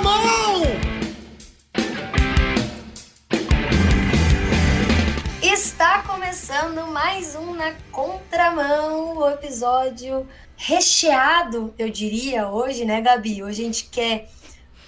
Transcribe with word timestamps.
contramão! 0.00 0.62
Está 5.42 6.02
começando 6.02 6.86
mais 6.86 7.34
um 7.34 7.54
Na 7.54 7.74
Contramão, 7.92 9.18
o 9.18 9.28
episódio 9.28 10.26
recheado, 10.56 11.74
eu 11.78 11.90
diria, 11.90 12.48
hoje, 12.48 12.84
né, 12.84 13.00
Gabi? 13.00 13.42
Hoje 13.42 13.62
a 13.62 13.64
gente 13.64 13.84
quer 13.86 14.28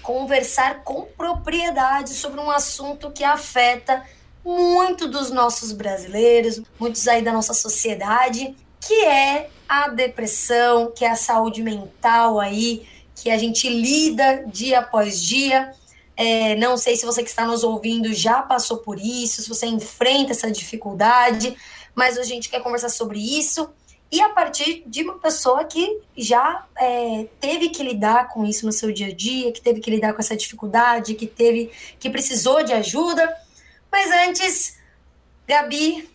conversar 0.01 0.83
com 0.83 1.03
propriedade 1.03 2.11
sobre 2.11 2.39
um 2.39 2.51
assunto 2.51 3.11
que 3.11 3.23
afeta 3.23 4.03
muito 4.43 5.07
dos 5.07 5.31
nossos 5.31 5.71
brasileiros, 5.71 6.61
muitos 6.79 7.07
aí 7.07 7.21
da 7.21 7.31
nossa 7.31 7.53
sociedade, 7.53 8.55
que 8.81 9.05
é 9.05 9.49
a 9.67 9.87
depressão, 9.87 10.91
que 10.91 11.05
é 11.05 11.11
a 11.11 11.15
saúde 11.15 11.63
mental 11.63 12.39
aí, 12.39 12.85
que 13.15 13.29
a 13.29 13.37
gente 13.37 13.69
lida 13.69 14.43
dia 14.47 14.79
após 14.79 15.21
dia. 15.21 15.73
É, 16.15 16.55
não 16.55 16.77
sei 16.77 16.95
se 16.95 17.05
você 17.05 17.23
que 17.23 17.29
está 17.29 17.45
nos 17.45 17.63
ouvindo 17.63 18.13
já 18.13 18.41
passou 18.41 18.77
por 18.77 18.99
isso, 18.99 19.41
se 19.41 19.49
você 19.49 19.65
enfrenta 19.65 20.31
essa 20.31 20.51
dificuldade, 20.51 21.55
mas 21.95 22.17
a 22.17 22.23
gente 22.23 22.49
quer 22.49 22.61
conversar 22.61 22.89
sobre 22.89 23.19
isso 23.19 23.69
e 24.13 24.21
a 24.21 24.29
partir 24.29 24.83
de 24.85 25.01
uma 25.01 25.17
pessoa 25.17 25.63
que 25.63 25.99
já 26.15 26.67
é, 26.77 27.25
teve 27.39 27.69
que 27.69 27.81
lidar 27.81 28.27
com 28.27 28.45
isso 28.45 28.63
no 28.63 28.71
seu 28.71 28.91
dia 28.91 29.07
a 29.07 29.11
dia, 29.11 29.51
que 29.51 29.59
teve 29.59 29.79
que 29.79 29.89
lidar 29.89 30.13
com 30.13 30.19
essa 30.19 30.37
dificuldade, 30.37 31.15
que 31.15 31.25
teve, 31.25 31.71
que 31.99 32.11
precisou 32.11 32.63
de 32.63 32.73
ajuda. 32.73 33.27
Mas 33.91 34.11
antes, 34.11 34.77
Gabi, 35.47 36.07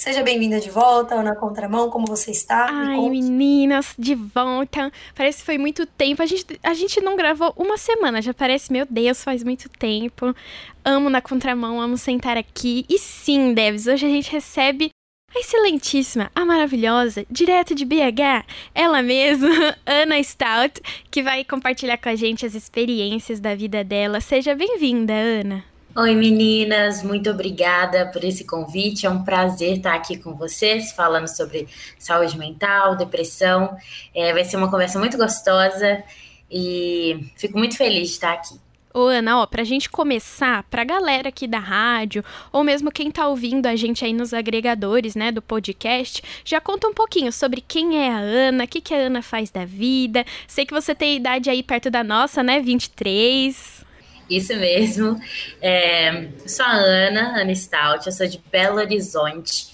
Seja 0.00 0.22
bem-vinda 0.22 0.58
de 0.58 0.70
volta 0.70 1.22
na 1.22 1.36
Contramão, 1.36 1.90
como 1.90 2.06
você 2.06 2.30
está? 2.30 2.68
Ai, 2.70 3.10
meninas, 3.10 3.94
de 3.98 4.14
volta. 4.14 4.90
Parece 5.14 5.40
que 5.40 5.44
foi 5.44 5.58
muito 5.58 5.84
tempo. 5.84 6.22
A 6.22 6.26
gente, 6.26 6.58
a 6.62 6.72
gente 6.72 7.02
não 7.02 7.16
gravou 7.16 7.52
uma 7.54 7.76
semana, 7.76 8.22
já 8.22 8.32
parece, 8.32 8.72
meu 8.72 8.86
Deus, 8.88 9.22
faz 9.22 9.44
muito 9.44 9.68
tempo. 9.68 10.34
Amo 10.82 11.10
na 11.10 11.20
Contramão, 11.20 11.78
amo 11.78 11.98
sentar 11.98 12.38
aqui. 12.38 12.86
E 12.88 12.98
sim, 12.98 13.52
Devs, 13.52 13.86
hoje 13.86 14.06
a 14.06 14.08
gente 14.08 14.32
recebe 14.32 14.88
a 15.36 15.38
excelentíssima, 15.38 16.30
a 16.34 16.46
maravilhosa, 16.46 17.26
direto 17.30 17.74
de 17.74 17.84
BH, 17.84 18.46
ela 18.74 19.02
mesma, 19.02 19.76
Ana 19.84 20.22
Stout, 20.22 20.80
que 21.10 21.22
vai 21.22 21.44
compartilhar 21.44 21.98
com 21.98 22.08
a 22.08 22.16
gente 22.16 22.46
as 22.46 22.54
experiências 22.54 23.38
da 23.38 23.54
vida 23.54 23.84
dela. 23.84 24.18
Seja 24.22 24.54
bem-vinda, 24.54 25.12
Ana. 25.12 25.62
Oi 25.96 26.14
meninas, 26.14 27.02
muito 27.02 27.28
obrigada 27.30 28.06
por 28.12 28.22
esse 28.22 28.44
convite. 28.44 29.06
É 29.06 29.10
um 29.10 29.24
prazer 29.24 29.78
estar 29.78 29.92
aqui 29.92 30.16
com 30.16 30.34
vocês, 30.36 30.92
falando 30.92 31.26
sobre 31.26 31.66
saúde 31.98 32.38
mental, 32.38 32.96
depressão. 32.96 33.76
É, 34.14 34.32
vai 34.32 34.44
ser 34.44 34.56
uma 34.56 34.70
conversa 34.70 35.00
muito 35.00 35.16
gostosa 35.18 36.00
e 36.48 37.28
fico 37.36 37.58
muito 37.58 37.76
feliz 37.76 38.06
de 38.06 38.14
estar 38.14 38.32
aqui. 38.34 38.54
Ô 38.94 39.06
Ana, 39.06 39.40
ó, 39.40 39.46
pra 39.46 39.64
gente 39.64 39.90
começar, 39.90 40.62
pra 40.70 40.84
galera 40.84 41.28
aqui 41.28 41.48
da 41.48 41.58
rádio, 41.58 42.24
ou 42.52 42.62
mesmo 42.62 42.92
quem 42.92 43.10
tá 43.10 43.26
ouvindo 43.26 43.66
a 43.66 43.74
gente 43.74 44.04
aí 44.04 44.12
nos 44.12 44.32
agregadores, 44.32 45.16
né, 45.16 45.32
do 45.32 45.42
podcast, 45.42 46.22
já 46.44 46.60
conta 46.60 46.86
um 46.86 46.94
pouquinho 46.94 47.32
sobre 47.32 47.60
quem 47.60 47.98
é 47.98 48.10
a 48.10 48.18
Ana, 48.18 48.64
o 48.64 48.68
que, 48.68 48.80
que 48.80 48.94
a 48.94 48.96
Ana 48.98 49.22
faz 49.22 49.50
da 49.50 49.64
vida. 49.64 50.24
Sei 50.46 50.64
que 50.64 50.74
você 50.74 50.94
tem 50.94 51.16
idade 51.16 51.50
aí 51.50 51.64
perto 51.64 51.90
da 51.90 52.04
nossa, 52.04 52.44
né, 52.44 52.60
23. 52.60 53.89
Isso 54.30 54.54
mesmo. 54.54 55.20
É, 55.60 56.28
sou 56.46 56.64
a 56.64 56.72
Ana, 56.72 57.40
Ana 57.40 57.54
Stout, 57.54 58.06
eu 58.06 58.12
sou 58.12 58.28
de 58.28 58.40
Belo 58.50 58.76
Horizonte, 58.76 59.66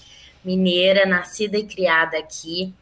mineira, 0.43 1.05
nascida 1.05 1.57
e 1.57 1.67
criada 1.67 2.17
aqui. 2.17 2.73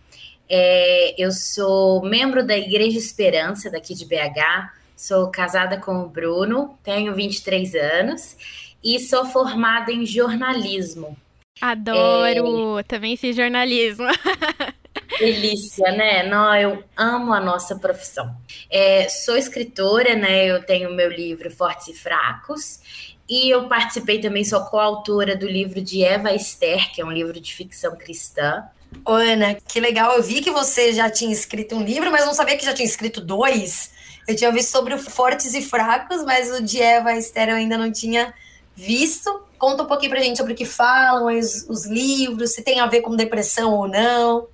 É, 0.50 1.14
eu 1.22 1.32
sou 1.32 2.02
membro 2.02 2.46
da 2.46 2.58
Igreja 2.58 2.98
Esperança, 2.98 3.70
daqui 3.70 3.94
de 3.94 4.06
BH, 4.06 4.72
sou 4.96 5.30
casada 5.30 5.78
com 5.78 6.00
o 6.02 6.08
Bruno, 6.08 6.78
tenho 6.82 7.14
23 7.14 7.76
anos 7.76 8.38
e 8.82 9.00
sou 9.00 9.26
formada 9.26 9.92
em 9.92 10.06
jornalismo. 10.06 11.18
Adoro! 11.60 12.80
É... 12.80 12.84
Também 12.84 13.18
fiz 13.18 13.36
jornalismo. 13.36 14.06
Delícia, 15.18 15.92
né? 15.92 16.24
Não, 16.24 16.56
eu 16.56 16.84
amo 16.96 17.34
a 17.34 17.40
nossa 17.40 17.76
profissão. 17.76 18.36
É, 18.70 19.08
sou 19.10 19.38
escritora, 19.38 20.16
né? 20.16 20.46
Eu 20.46 20.64
tenho 20.64 20.94
meu 20.94 21.10
livro 21.10 21.50
Fortes 21.52 21.88
e 21.88 21.94
Fracos. 21.94 22.80
E 23.28 23.50
eu 23.50 23.68
participei 23.68 24.20
também, 24.20 24.44
sou 24.44 24.62
coautora 24.66 25.36
do 25.36 25.48
livro 25.48 25.82
de 25.82 26.04
Eva 26.04 26.34
Esther, 26.34 26.92
que 26.92 27.02
é 27.02 27.06
um 27.06 27.12
livro 27.12 27.40
de 27.40 27.54
ficção 27.54 27.96
cristã. 27.96 28.64
Ô, 29.04 29.14
Ana, 29.14 29.56
que 29.56 29.80
legal. 29.80 30.16
Eu 30.16 30.24
vi 30.24 30.42
que 30.42 30.52
você 30.52 30.94
já 30.94 31.10
tinha 31.10 31.34
escrito 31.34 31.76
um 31.76 31.84
livro, 31.84 32.12
mas 32.12 32.26
não 32.26 32.34
sabia 32.34 32.56
que 32.56 32.66
já 32.66 32.74
tinha 32.74 32.88
escrito 32.88 33.20
dois. 33.20 33.92
Eu 34.28 34.36
tinha 34.36 34.52
visto 34.52 34.70
sobre 34.70 34.94
o 34.94 35.00
Fortes 35.00 35.54
e 35.54 35.62
Fracos, 35.62 36.24
mas 36.24 36.52
o 36.52 36.62
de 36.62 36.82
Eva 36.82 37.14
Esther 37.14 37.50
eu 37.50 37.56
ainda 37.56 37.78
não 37.78 37.92
tinha 37.92 38.34
visto. 38.76 39.44
Conta 39.58 39.84
um 39.84 39.88
pouquinho 39.88 40.12
pra 40.12 40.22
gente 40.22 40.38
sobre 40.38 40.54
o 40.54 40.56
que 40.56 40.66
falam 40.66 41.36
os, 41.38 41.66
os 41.70 41.86
livros, 41.86 42.54
se 42.54 42.62
tem 42.62 42.80
a 42.80 42.88
ver 42.88 43.02
com 43.02 43.16
depressão 43.16 43.74
ou 43.74 43.88
não. 43.88 44.48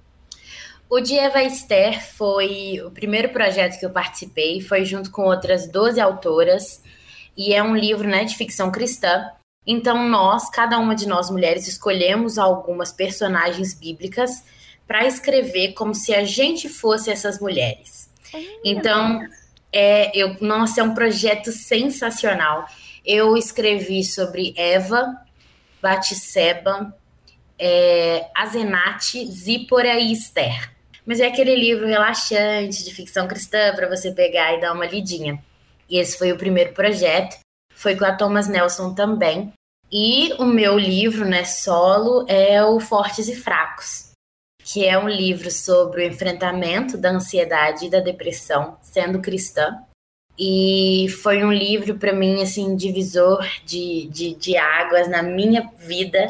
O 0.92 1.00
de 1.00 1.18
Eva 1.18 1.42
Esther 1.42 2.06
foi 2.06 2.82
o 2.86 2.92
primeiro 2.92 3.30
projeto 3.30 3.80
que 3.80 3.86
eu 3.86 3.92
participei, 3.92 4.60
foi 4.60 4.84
junto 4.84 5.10
com 5.10 5.22
outras 5.22 5.66
12 5.66 6.02
autoras, 6.02 6.84
e 7.38 7.54
é 7.54 7.64
um 7.64 7.74
livro 7.74 8.06
né, 8.10 8.26
de 8.26 8.36
ficção 8.36 8.70
cristã. 8.70 9.26
Então, 9.66 10.10
nós, 10.10 10.50
cada 10.50 10.78
uma 10.78 10.94
de 10.94 11.08
nós 11.08 11.30
mulheres, 11.30 11.66
escolhemos 11.66 12.38
algumas 12.38 12.92
personagens 12.92 13.74
bíblicas 13.74 14.44
para 14.86 15.08
escrever 15.08 15.72
como 15.76 15.96
se 15.96 16.14
a 16.14 16.26
gente 16.26 16.68
fosse 16.68 17.10
essas 17.10 17.40
mulheres. 17.40 18.12
Então, 18.62 19.26
é, 19.72 20.12
eu, 20.14 20.36
nossa, 20.42 20.82
é 20.82 20.84
um 20.84 20.94
projeto 20.94 21.54
sensacional. 21.54 22.66
Eu 23.06 23.38
escrevi 23.38 24.04
sobre 24.04 24.54
Eva, 24.58 25.16
Batseba, 25.82 26.94
é, 27.58 28.28
Azenate, 28.36 29.26
Zípora 29.32 29.98
e 29.98 30.12
Esther. 30.12 30.71
Mas 31.06 31.20
é 31.20 31.28
aquele 31.28 31.56
livro 31.56 31.88
relaxante 31.88 32.84
de 32.84 32.94
ficção 32.94 33.28
cristã 33.28 33.74
para 33.76 33.90
você 33.90 34.12
pegar 34.12 34.54
e 34.54 34.62
dar 34.62 34.74
uma 34.74 34.86
lidinha. 34.86 35.42
E 35.90 35.98
esse 35.98 36.18
foi 36.18 36.32
o 36.32 36.38
primeiro 36.38 36.74
projeto. 36.74 37.40
Foi 37.74 37.96
com 37.96 38.06
a 38.06 38.16
Thomas 38.16 38.48
Nelson 38.48 38.94
também. 38.94 39.52
E 39.92 40.32
o 40.40 40.46
meu 40.46 40.78
livro, 40.80 41.26
né, 41.26 41.44
solo, 41.44 42.26
é 42.30 42.64
o 42.64 42.80
Fortes 42.80 43.28
e 43.28 43.36
Fracos, 43.36 44.12
que 44.64 44.86
é 44.86 44.98
um 44.98 45.10
livro 45.10 45.52
sobre 45.52 46.04
o 46.04 46.08
enfrentamento 46.08 46.98
da 46.98 47.10
ansiedade 47.10 47.88
e 47.88 47.90
da 47.90 48.00
depressão, 48.00 48.78
sendo 48.82 49.20
cristã. 49.20 49.78
E 50.40 51.08
foi 51.22 51.44
um 51.44 51.52
livro, 51.52 51.98
para 51.98 52.14
mim, 52.14 52.42
assim, 52.42 52.74
divisor 52.76 53.46
de, 53.66 54.08
de, 54.08 54.34
de 54.34 54.56
águas 54.56 55.10
na 55.10 55.22
minha 55.22 55.70
vida. 55.78 56.26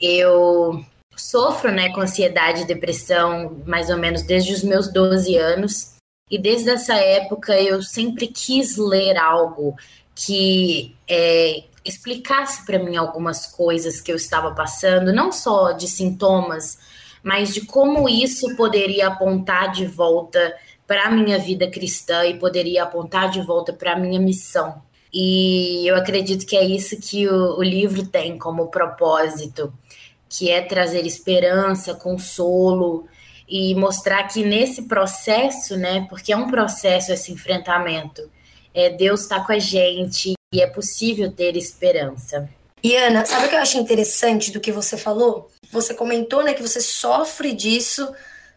Eu 0.00 0.82
sofro 1.16 1.72
né, 1.72 1.92
com 1.92 2.00
ansiedade 2.00 2.62
e 2.62 2.66
depressão 2.66 3.62
mais 3.66 3.90
ou 3.90 3.96
menos 3.96 4.22
desde 4.22 4.52
os 4.52 4.62
meus 4.62 4.92
12 4.92 5.36
anos. 5.36 5.94
E 6.30 6.38
desde 6.38 6.70
essa 6.70 6.94
época 6.94 7.58
eu 7.60 7.82
sempre 7.82 8.26
quis 8.26 8.76
ler 8.76 9.16
algo 9.16 9.76
que 10.14 10.94
é, 11.08 11.64
explicasse 11.84 12.64
para 12.66 12.78
mim 12.78 12.96
algumas 12.96 13.46
coisas 13.46 14.00
que 14.00 14.10
eu 14.10 14.16
estava 14.16 14.52
passando, 14.52 15.12
não 15.12 15.30
só 15.30 15.72
de 15.72 15.86
sintomas, 15.86 16.78
mas 17.22 17.54
de 17.54 17.62
como 17.62 18.08
isso 18.08 18.56
poderia 18.56 19.08
apontar 19.08 19.70
de 19.72 19.86
volta 19.86 20.54
para 20.86 21.04
a 21.04 21.10
minha 21.10 21.38
vida 21.38 21.70
cristã 21.70 22.24
e 22.24 22.38
poderia 22.38 22.84
apontar 22.84 23.30
de 23.30 23.40
volta 23.42 23.72
para 23.72 23.92
a 23.92 23.98
minha 23.98 24.20
missão. 24.20 24.82
E 25.12 25.86
eu 25.88 25.96
acredito 25.96 26.46
que 26.46 26.56
é 26.56 26.64
isso 26.64 27.00
que 27.00 27.28
o, 27.28 27.58
o 27.58 27.62
livro 27.62 28.06
tem 28.06 28.38
como 28.38 28.68
propósito 28.68 29.72
que 30.28 30.50
é 30.50 30.60
trazer 30.60 31.06
esperança, 31.06 31.94
consolo 31.94 33.06
e 33.48 33.74
mostrar 33.74 34.24
que 34.24 34.44
nesse 34.44 34.82
processo, 34.82 35.76
né, 35.76 36.06
porque 36.08 36.32
é 36.32 36.36
um 36.36 36.48
processo 36.48 37.12
esse 37.12 37.32
enfrentamento, 37.32 38.28
é, 38.74 38.90
Deus 38.90 39.22
está 39.22 39.40
com 39.40 39.52
a 39.52 39.58
gente 39.58 40.34
e 40.52 40.60
é 40.60 40.66
possível 40.66 41.30
ter 41.30 41.56
esperança. 41.56 42.48
E 42.82 42.94
Ana, 42.96 43.24
sabe 43.24 43.46
o 43.46 43.48
que 43.48 43.54
eu 43.54 43.60
acho 43.60 43.78
interessante 43.78 44.50
do 44.50 44.60
que 44.60 44.70
você 44.70 44.96
falou? 44.96 45.50
Você 45.72 45.94
comentou, 45.94 46.42
né, 46.42 46.54
que 46.54 46.62
você 46.62 46.80
sofre 46.80 47.52
disso 47.52 48.12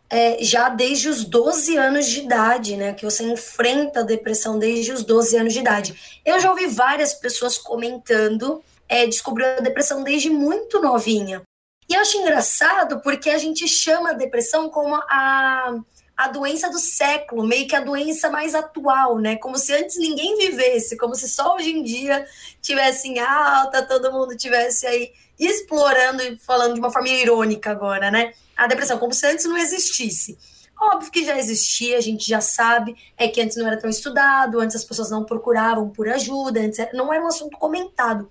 é, 0.10 0.44
já 0.44 0.70
desde 0.70 1.08
os 1.08 1.24
12 1.24 1.78
anos 1.78 2.08
de 2.08 2.22
idade, 2.22 2.76
né? 2.76 2.94
Que 2.94 3.06
você 3.06 3.24
enfrenta 3.24 4.00
a 4.00 4.04
depressão 4.04 4.58
desde 4.58 4.92
os 4.92 5.04
12 5.04 5.38
anos 5.38 5.54
de 5.54 5.60
idade. 5.60 6.20
Eu 6.26 6.40
já 6.40 6.50
ouvi 6.50 6.66
várias 6.66 7.14
pessoas 7.14 7.58
comentando, 7.58 8.62
é, 8.88 9.04
a 9.04 9.62
depressão 9.62 10.04
desde 10.04 10.30
muito 10.30 10.82
novinha. 10.82 11.44
E 11.90 11.96
eu 11.96 12.02
acho 12.02 12.18
engraçado 12.18 13.02
porque 13.02 13.32
a 13.32 13.38
gente 13.40 13.68
chama 13.68 14.12
a 14.12 14.14
depressão 14.14 14.70
como 14.70 14.94
a, 14.96 15.76
a 16.16 16.28
doença 16.28 16.70
do 16.70 16.78
século, 16.78 17.44
meio 17.44 17.68
que 17.68 17.76
a 17.76 17.80
doença 17.80 18.30
mais 18.30 18.54
atual, 18.54 19.18
né? 19.18 19.38
Como 19.38 19.58
se 19.58 19.74
antes 19.74 19.98
ninguém 19.98 20.38
vivesse, 20.38 20.96
como 20.96 21.16
se 21.16 21.28
só 21.28 21.56
hoje 21.56 21.72
em 21.72 21.82
dia 21.82 22.28
tivesse 22.62 23.08
em 23.08 23.18
alta, 23.18 23.82
todo 23.82 24.12
mundo 24.12 24.38
tivesse 24.38 24.86
aí 24.86 25.12
explorando 25.40 26.22
e 26.22 26.38
falando 26.38 26.76
de 26.76 26.80
uma 26.80 26.92
forma 26.92 27.10
irônica 27.10 27.72
agora, 27.72 28.12
né? 28.12 28.34
A 28.56 28.68
depressão, 28.68 29.00
como 29.00 29.14
se 29.14 29.26
antes 29.26 29.46
não 29.46 29.58
existisse. 29.58 30.38
Óbvio 30.80 31.12
que 31.12 31.26
já 31.26 31.38
existia, 31.40 31.98
a 31.98 32.02
gente 32.02 32.30
já 32.30 32.40
sabe, 32.40 32.96
é 33.18 33.28
que 33.28 33.42
antes 33.42 33.58
não 33.58 33.66
era 33.66 33.80
tão 33.80 33.90
estudado, 33.90 34.60
antes 34.60 34.76
as 34.76 34.86
pessoas 34.86 35.10
não 35.10 35.26
procuravam 35.26 35.90
por 35.90 36.08
ajuda, 36.08 36.60
antes 36.60 36.80
não 36.94 37.12
era 37.12 37.24
um 37.24 37.28
assunto 37.28 37.58
comentado. 37.58 38.30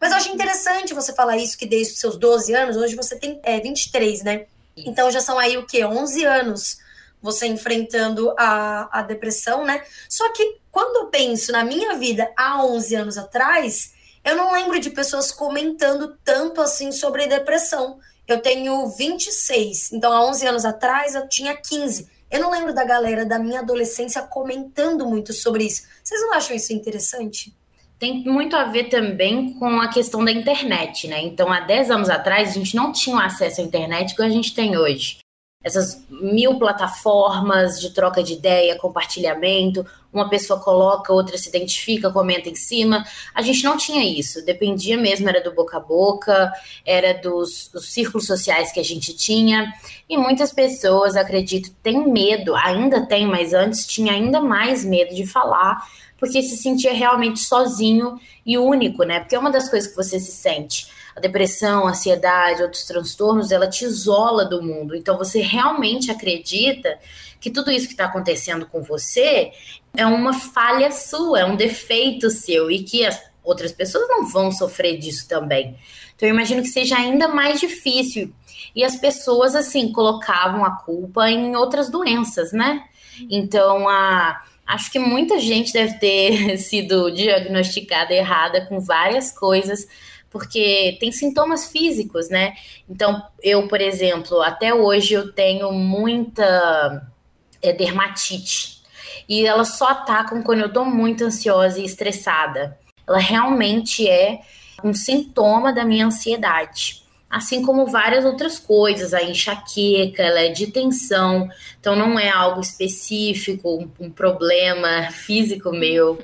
Mas 0.00 0.12
eu 0.12 0.16
acho 0.16 0.30
interessante 0.30 0.94
você 0.94 1.12
falar 1.12 1.36
isso, 1.36 1.58
que 1.58 1.66
desde 1.66 1.94
os 1.94 2.00
seus 2.00 2.16
12 2.16 2.54
anos, 2.54 2.76
hoje 2.76 2.94
você 2.94 3.16
tem 3.16 3.40
é, 3.42 3.60
23, 3.60 4.22
né? 4.22 4.46
Então 4.76 5.10
já 5.10 5.20
são 5.20 5.38
aí 5.38 5.56
o 5.56 5.66
quê? 5.66 5.84
11 5.84 6.24
anos 6.24 6.78
você 7.20 7.46
enfrentando 7.46 8.32
a, 8.38 9.00
a 9.00 9.02
depressão, 9.02 9.64
né? 9.64 9.82
Só 10.08 10.32
que 10.32 10.58
quando 10.70 11.04
eu 11.04 11.06
penso 11.06 11.50
na 11.50 11.64
minha 11.64 11.96
vida 11.96 12.30
há 12.36 12.64
11 12.64 12.94
anos 12.94 13.18
atrás, 13.18 13.92
eu 14.24 14.36
não 14.36 14.52
lembro 14.52 14.78
de 14.78 14.90
pessoas 14.90 15.32
comentando 15.32 16.16
tanto 16.24 16.60
assim 16.60 16.92
sobre 16.92 17.26
depressão. 17.26 17.98
Eu 18.26 18.40
tenho 18.40 18.86
26, 18.88 19.92
então 19.92 20.12
há 20.12 20.24
11 20.28 20.46
anos 20.46 20.64
atrás 20.64 21.14
eu 21.14 21.28
tinha 21.28 21.56
15. 21.56 22.08
Eu 22.30 22.40
não 22.40 22.50
lembro 22.50 22.74
da 22.74 22.84
galera 22.84 23.24
da 23.24 23.38
minha 23.38 23.60
adolescência 23.60 24.20
comentando 24.22 25.06
muito 25.06 25.32
sobre 25.32 25.64
isso. 25.64 25.84
Vocês 26.04 26.20
não 26.20 26.34
acham 26.34 26.54
isso 26.54 26.72
interessante? 26.72 27.56
Tem 27.98 28.22
muito 28.24 28.54
a 28.56 28.64
ver 28.64 28.84
também 28.84 29.52
com 29.54 29.80
a 29.80 29.88
questão 29.88 30.24
da 30.24 30.30
internet, 30.30 31.08
né? 31.08 31.20
Então, 31.22 31.52
há 31.52 31.60
10 31.60 31.90
anos 31.90 32.08
atrás, 32.08 32.50
a 32.50 32.52
gente 32.52 32.76
não 32.76 32.92
tinha 32.92 33.24
acesso 33.24 33.60
à 33.60 33.64
internet 33.64 34.14
que 34.14 34.22
a 34.22 34.30
gente 34.30 34.54
tem 34.54 34.76
hoje 34.76 35.18
essas 35.62 36.04
mil 36.08 36.58
plataformas 36.58 37.80
de 37.80 37.90
troca 37.90 38.22
de 38.22 38.34
ideia, 38.34 38.78
compartilhamento, 38.78 39.84
uma 40.12 40.28
pessoa 40.28 40.58
coloca, 40.60 41.12
outra 41.12 41.36
se 41.36 41.48
identifica, 41.48 42.10
comenta 42.10 42.48
em 42.48 42.54
cima. 42.54 43.04
A 43.34 43.42
gente 43.42 43.62
não 43.64 43.76
tinha 43.76 44.04
isso, 44.04 44.44
dependia 44.44 44.96
mesmo, 44.96 45.28
era 45.28 45.42
do 45.42 45.54
boca 45.54 45.76
a 45.76 45.80
boca, 45.80 46.52
era 46.84 47.14
dos, 47.14 47.68
dos 47.72 47.92
círculos 47.92 48.26
sociais 48.26 48.72
que 48.72 48.80
a 48.80 48.84
gente 48.84 49.14
tinha. 49.14 49.72
E 50.08 50.16
muitas 50.16 50.52
pessoas, 50.52 51.16
acredito, 51.16 51.70
têm 51.82 52.10
medo, 52.10 52.54
ainda 52.56 53.06
tem, 53.06 53.26
mas 53.26 53.52
antes 53.52 53.86
tinha 53.86 54.12
ainda 54.12 54.40
mais 54.40 54.84
medo 54.84 55.14
de 55.14 55.26
falar, 55.26 55.78
porque 56.18 56.42
se 56.42 56.56
sentia 56.56 56.92
realmente 56.92 57.40
sozinho 57.40 58.18
e 58.44 58.56
único, 58.58 59.04
né? 59.04 59.20
Porque 59.20 59.36
é 59.36 59.38
uma 59.38 59.50
das 59.50 59.68
coisas 59.68 59.90
que 59.90 59.96
você 59.96 60.18
se 60.18 60.32
sente 60.32 60.97
a 61.18 61.20
depressão, 61.20 61.86
a 61.86 61.90
ansiedade, 61.90 62.62
outros 62.62 62.84
transtornos, 62.84 63.50
ela 63.50 63.68
te 63.68 63.84
isola 63.84 64.44
do 64.44 64.62
mundo. 64.62 64.94
Então 64.94 65.18
você 65.18 65.40
realmente 65.40 66.12
acredita 66.12 66.96
que 67.40 67.50
tudo 67.50 67.72
isso 67.72 67.86
que 67.86 67.92
está 67.92 68.04
acontecendo 68.04 68.66
com 68.66 68.80
você 68.82 69.50
é 69.96 70.06
uma 70.06 70.32
falha 70.32 70.92
sua, 70.92 71.40
é 71.40 71.44
um 71.44 71.56
defeito 71.56 72.30
seu 72.30 72.70
e 72.70 72.84
que 72.84 73.04
as 73.04 73.20
outras 73.42 73.72
pessoas 73.72 74.08
não 74.08 74.28
vão 74.28 74.52
sofrer 74.52 74.96
disso 74.96 75.28
também. 75.28 75.76
Então 76.14 76.28
eu 76.28 76.34
imagino 76.34 76.62
que 76.62 76.68
seja 76.68 76.96
ainda 76.96 77.26
mais 77.26 77.58
difícil. 77.58 78.32
E 78.76 78.84
as 78.84 78.94
pessoas 78.94 79.56
assim 79.56 79.90
colocavam 79.90 80.64
a 80.64 80.70
culpa 80.70 81.28
em 81.28 81.56
outras 81.56 81.90
doenças, 81.90 82.52
né? 82.52 82.84
Então 83.28 83.88
a 83.88 84.40
acho 84.64 84.92
que 84.92 84.98
muita 84.98 85.40
gente 85.40 85.72
deve 85.72 85.94
ter 85.94 86.58
sido 86.62 87.10
diagnosticada 87.10 88.14
errada 88.14 88.66
com 88.66 88.78
várias 88.78 89.32
coisas 89.32 89.88
porque 90.30 90.96
tem 91.00 91.10
sintomas 91.10 91.70
físicos, 91.70 92.28
né? 92.28 92.54
Então, 92.88 93.22
eu, 93.42 93.66
por 93.66 93.80
exemplo, 93.80 94.42
até 94.42 94.74
hoje 94.74 95.14
eu 95.14 95.32
tenho 95.32 95.72
muita 95.72 97.06
é, 97.62 97.72
dermatite. 97.72 98.82
E 99.28 99.46
elas 99.46 99.76
só 99.76 99.88
atacam 99.88 100.42
quando 100.42 100.60
eu 100.60 100.72
tô 100.72 100.84
muito 100.84 101.24
ansiosa 101.24 101.80
e 101.80 101.84
estressada. 101.84 102.78
Ela 103.06 103.18
realmente 103.18 104.08
é 104.08 104.40
um 104.82 104.94
sintoma 104.94 105.72
da 105.72 105.84
minha 105.84 106.06
ansiedade. 106.06 107.02
Assim 107.28 107.62
como 107.62 107.86
várias 107.86 108.24
outras 108.24 108.58
coisas, 108.58 109.12
a 109.12 109.22
enxaqueca, 109.22 110.22
ela 110.22 110.40
é 110.40 110.48
de 110.48 110.68
tensão, 110.68 111.46
então 111.78 111.94
não 111.94 112.18
é 112.18 112.30
algo 112.30 112.60
específico, 112.60 113.76
um, 113.76 114.06
um 114.06 114.10
problema 114.10 115.10
físico 115.10 115.70
meu. 115.70 116.18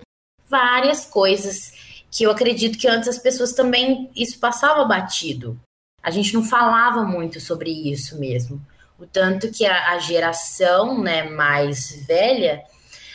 Várias 0.49 1.05
coisas 1.05 1.73
que 2.15 2.23
eu 2.23 2.31
acredito 2.31 2.79
que 2.79 2.87
antes 2.87 3.09
as 3.09 3.19
pessoas 3.19 3.53
também 3.53 4.09
isso 4.15 4.39
passava 4.39 4.85
batido. 4.85 5.61
A 6.01 6.13
gente 6.13 6.33
não 6.33 6.45
falava 6.45 7.03
muito 7.03 7.41
sobre 7.41 7.71
isso 7.71 8.21
mesmo. 8.21 8.65
O 8.97 9.05
tanto 9.05 9.51
que 9.51 9.67
a, 9.67 9.91
a 9.91 9.99
geração 9.99 11.03
né, 11.03 11.25
mais 11.25 12.07
velha, 12.07 12.63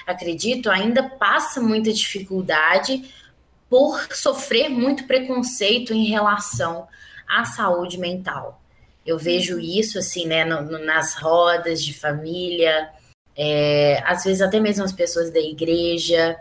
acredito, 0.05 0.69
ainda 0.69 1.01
passa 1.11 1.61
muita 1.61 1.93
dificuldade 1.93 3.09
por 3.69 4.05
sofrer 4.13 4.67
muito 4.67 5.07
preconceito 5.07 5.93
em 5.93 6.07
relação 6.07 6.85
à 7.25 7.45
saúde 7.45 7.97
mental. 7.97 8.61
Eu 9.05 9.17
vejo 9.17 9.57
isso 9.59 9.97
assim, 9.97 10.25
né, 10.25 10.43
no, 10.43 10.61
no, 10.61 10.77
nas 10.83 11.13
rodas 11.13 11.81
de 11.81 11.93
família, 11.93 12.89
é, 13.33 14.03
às 14.05 14.25
vezes 14.25 14.41
até 14.41 14.59
mesmo 14.59 14.83
as 14.83 14.91
pessoas 14.91 15.31
da 15.31 15.39
igreja, 15.39 16.37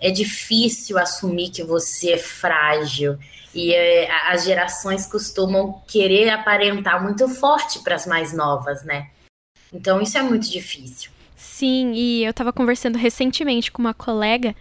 é 0.00 0.10
difícil 0.10 0.98
assumir 0.98 1.50
que 1.50 1.62
você 1.62 2.12
é 2.12 2.18
frágil. 2.18 3.18
E 3.54 3.74
é, 3.74 4.10
as 4.30 4.44
gerações 4.44 5.06
costumam 5.06 5.82
querer 5.86 6.28
aparentar 6.28 7.02
muito 7.02 7.28
forte 7.28 7.80
para 7.80 7.94
as 7.94 8.06
mais 8.06 8.32
novas, 8.32 8.84
né? 8.84 9.08
Então 9.72 10.00
isso 10.00 10.16
é 10.16 10.22
muito 10.22 10.50
difícil. 10.50 11.10
Sim, 11.36 11.92
e 11.94 12.24
eu 12.24 12.30
estava 12.30 12.52
conversando 12.52 12.96
recentemente 12.96 13.70
com 13.70 13.80
uma 13.80 13.94
colega 13.94 14.54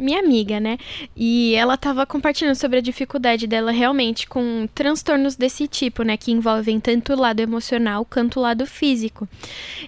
minha 0.00 0.18
amiga, 0.18 0.58
né? 0.58 0.78
E 1.16 1.54
ela 1.54 1.74
estava 1.74 2.06
compartilhando 2.06 2.56
sobre 2.56 2.78
a 2.78 2.82
dificuldade 2.82 3.46
dela 3.46 3.70
realmente 3.70 4.26
com 4.26 4.68
transtornos 4.74 5.36
desse 5.36 5.68
tipo, 5.68 6.02
né? 6.02 6.16
Que 6.16 6.32
envolvem 6.32 6.80
tanto 6.80 7.12
o 7.12 7.20
lado 7.20 7.40
emocional 7.40 8.04
quanto 8.04 8.38
o 8.38 8.42
lado 8.42 8.66
físico. 8.66 9.28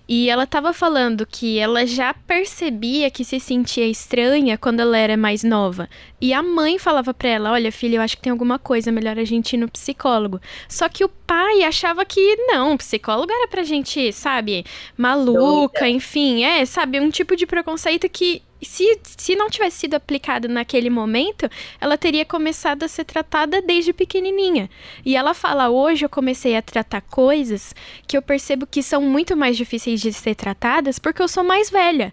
E 0.08 0.28
ela 0.28 0.44
estava 0.44 0.72
falando 0.72 1.26
que 1.26 1.58
ela 1.58 1.86
já 1.86 2.14
percebia 2.14 3.10
que 3.10 3.24
se 3.24 3.40
sentia 3.40 3.86
estranha 3.86 4.58
quando 4.58 4.80
ela 4.80 4.96
era 4.96 5.16
mais 5.16 5.42
nova. 5.42 5.88
E 6.20 6.32
a 6.32 6.42
mãe 6.42 6.78
falava 6.78 7.12
para 7.12 7.28
ela: 7.28 7.52
Olha, 7.52 7.72
filha, 7.72 7.96
eu 7.96 8.02
acho 8.02 8.16
que 8.16 8.22
tem 8.22 8.30
alguma 8.30 8.58
coisa, 8.58 8.92
melhor 8.92 9.18
a 9.18 9.24
gente 9.24 9.54
ir 9.54 9.56
no 9.56 9.68
psicólogo. 9.68 10.40
Só 10.68 10.88
que 10.88 11.04
o 11.04 11.08
pai 11.08 11.62
achava 11.62 12.04
que 12.04 12.36
não, 12.46 12.76
psicólogo 12.76 13.32
era 13.32 13.48
pra 13.48 13.62
gente, 13.62 14.12
sabe, 14.12 14.64
maluca, 14.96 15.88
enfim, 15.88 16.44
é, 16.44 16.64
sabe, 16.64 17.00
um 17.00 17.10
tipo 17.10 17.34
de 17.34 17.46
preconceito 17.46 18.08
que 18.08 18.42
se, 18.64 18.98
se 19.04 19.34
não 19.34 19.50
tivesse 19.50 19.78
sido 19.78 19.94
aplicado 19.94 20.48
naquele 20.48 20.88
momento, 20.88 21.48
ela 21.80 21.98
teria 21.98 22.24
começado 22.24 22.82
a 22.82 22.88
ser 22.88 23.04
tratada 23.04 23.60
desde 23.60 23.92
pequenininha. 23.92 24.70
E 25.04 25.16
ela 25.16 25.34
fala: 25.34 25.70
hoje 25.70 26.04
eu 26.04 26.08
comecei 26.08 26.56
a 26.56 26.62
tratar 26.62 27.00
coisas 27.02 27.74
que 28.06 28.16
eu 28.16 28.22
percebo 28.22 28.66
que 28.66 28.82
são 28.82 29.02
muito 29.02 29.36
mais 29.36 29.56
difíceis 29.56 30.00
de 30.00 30.12
ser 30.12 30.34
tratadas 30.34 30.98
porque 30.98 31.22
eu 31.22 31.28
sou 31.28 31.44
mais 31.44 31.70
velha. 31.70 32.12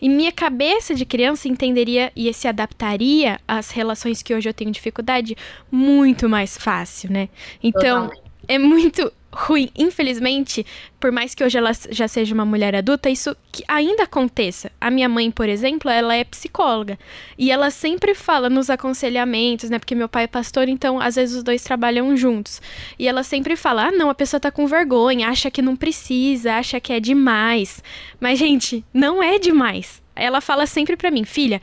E 0.00 0.08
minha 0.08 0.32
cabeça 0.32 0.94
de 0.94 1.04
criança 1.04 1.46
entenderia 1.46 2.10
e 2.16 2.32
se 2.32 2.48
adaptaria 2.48 3.38
às 3.46 3.70
relações 3.70 4.22
que 4.22 4.34
hoje 4.34 4.48
eu 4.48 4.54
tenho 4.54 4.70
dificuldade 4.70 5.36
muito 5.70 6.26
mais 6.26 6.56
fácil, 6.56 7.12
né? 7.12 7.28
Então, 7.62 8.08
Totalmente. 8.08 8.22
é 8.48 8.58
muito 8.58 9.12
ruim. 9.32 9.70
Infelizmente, 9.76 10.66
por 10.98 11.12
mais 11.12 11.34
que 11.34 11.44
hoje 11.44 11.56
ela 11.56 11.70
já 11.90 12.08
seja 12.08 12.34
uma 12.34 12.44
mulher 12.44 12.74
adulta, 12.74 13.08
isso 13.08 13.36
ainda 13.68 14.02
aconteça. 14.02 14.70
A 14.80 14.90
minha 14.90 15.08
mãe, 15.08 15.30
por 15.30 15.48
exemplo, 15.48 15.90
ela 15.90 16.14
é 16.14 16.24
psicóloga. 16.24 16.98
E 17.38 17.50
ela 17.50 17.70
sempre 17.70 18.14
fala 18.14 18.50
nos 18.50 18.68
aconselhamentos, 18.68 19.70
né? 19.70 19.78
Porque 19.78 19.94
meu 19.94 20.08
pai 20.08 20.24
é 20.24 20.26
pastor, 20.26 20.68
então 20.68 21.00
às 21.00 21.14
vezes 21.14 21.36
os 21.36 21.42
dois 21.42 21.62
trabalham 21.62 22.16
juntos. 22.16 22.60
E 22.98 23.06
ela 23.06 23.22
sempre 23.22 23.56
fala: 23.56 23.86
ah, 23.86 23.92
não, 23.92 24.10
a 24.10 24.14
pessoa 24.14 24.40
tá 24.40 24.50
com 24.50 24.66
vergonha, 24.66 25.28
acha 25.28 25.50
que 25.50 25.62
não 25.62 25.76
precisa, 25.76 26.54
acha 26.54 26.80
que 26.80 26.92
é 26.92 27.00
demais. 27.00 27.82
Mas, 28.18 28.38
gente, 28.38 28.84
não 28.92 29.22
é 29.22 29.38
demais. 29.38 30.02
Ela 30.14 30.40
fala 30.40 30.66
sempre 30.66 30.96
pra 30.96 31.10
mim: 31.10 31.24
filha, 31.24 31.62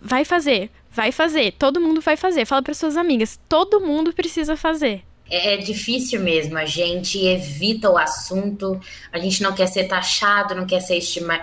vai 0.00 0.24
fazer. 0.24 0.70
Vai 0.90 1.12
fazer, 1.12 1.52
todo 1.52 1.80
mundo 1.80 2.00
vai 2.00 2.16
fazer. 2.16 2.44
Fala 2.44 2.62
para 2.62 2.74
suas 2.74 2.96
amigas, 2.96 3.38
todo 3.48 3.80
mundo 3.80 4.12
precisa 4.12 4.56
fazer. 4.56 5.04
É, 5.30 5.54
é 5.54 5.56
difícil 5.58 6.20
mesmo, 6.20 6.56
a 6.58 6.64
gente 6.64 7.24
evita 7.24 7.90
o 7.90 7.98
assunto, 7.98 8.80
a 9.12 9.18
gente 9.18 9.42
não 9.42 9.54
quer 9.54 9.66
ser 9.66 9.84
taxado, 9.84 10.54
não 10.54 10.66
quer 10.66 10.80
ser 10.80 10.98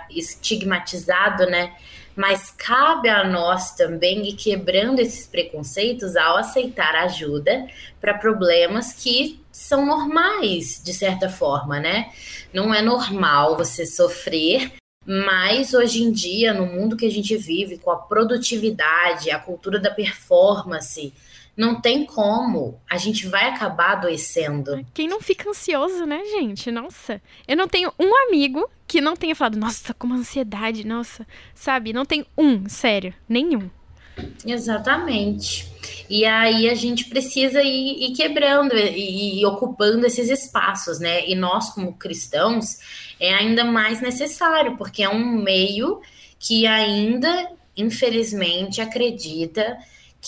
estigmatizado, 0.09 1.45
né? 1.45 1.75
Mas 2.15 2.49
cabe 2.49 3.09
a 3.09 3.25
nós 3.25 3.75
também 3.75 4.29
ir 4.29 4.33
quebrando 4.33 4.99
esses 4.99 5.27
preconceitos 5.27 6.15
ao 6.15 6.37
aceitar 6.37 6.95
ajuda 6.95 7.67
para 7.99 8.13
problemas 8.13 8.93
que 8.93 9.43
são 9.51 9.85
normais, 9.85 10.81
de 10.83 10.93
certa 10.93 11.29
forma, 11.29 11.79
né? 11.79 12.09
Não 12.53 12.73
é 12.73 12.81
normal 12.81 13.57
você 13.57 13.85
sofrer, 13.85 14.71
mas 15.05 15.73
hoje 15.73 16.01
em 16.01 16.11
dia, 16.11 16.53
no 16.53 16.65
mundo 16.65 16.95
que 16.97 17.05
a 17.05 17.11
gente 17.11 17.35
vive, 17.35 17.77
com 17.77 17.91
a 17.91 17.97
produtividade, 17.97 19.29
a 19.29 19.37
cultura 19.37 19.77
da 19.77 19.91
performance, 19.91 21.13
não 21.55 21.79
tem 21.79 22.05
como. 22.05 22.79
A 22.89 22.97
gente 22.97 23.27
vai 23.27 23.49
acabar 23.49 23.93
adoecendo. 23.93 24.85
Quem 24.93 25.07
não 25.07 25.21
fica 25.21 25.49
ansioso, 25.49 26.05
né, 26.05 26.21
gente? 26.25 26.69
Nossa. 26.71 27.21
Eu 27.47 27.55
não 27.55 27.67
tenho 27.67 27.91
um 27.99 28.11
amigo 28.27 28.69
que 28.87 28.99
não 28.99 29.15
tenha 29.15 29.35
falado, 29.35 29.57
nossa, 29.57 29.93
com 29.93 30.07
uma 30.07 30.17
ansiedade, 30.17 30.85
nossa. 30.85 31.25
Sabe? 31.53 31.93
Não 31.93 32.05
tem 32.05 32.25
um, 32.37 32.67
sério. 32.67 33.13
Nenhum. 33.27 33.69
Exatamente. 34.45 35.67
E 36.09 36.25
aí 36.25 36.69
a 36.69 36.75
gente 36.75 37.05
precisa 37.05 37.61
ir, 37.61 38.09
ir 38.09 38.13
quebrando 38.13 38.75
e, 38.75 39.39
e 39.39 39.45
ocupando 39.45 40.05
esses 40.05 40.29
espaços, 40.29 40.99
né? 40.99 41.27
E 41.27 41.35
nós, 41.35 41.69
como 41.71 41.93
cristãos, 41.93 42.77
é 43.19 43.33
ainda 43.33 43.63
mais 43.63 44.01
necessário, 44.01 44.77
porque 44.77 45.03
é 45.03 45.09
um 45.09 45.41
meio 45.41 46.01
que 46.37 46.67
ainda, 46.67 47.49
infelizmente, 47.75 48.81
acredita 48.81 49.77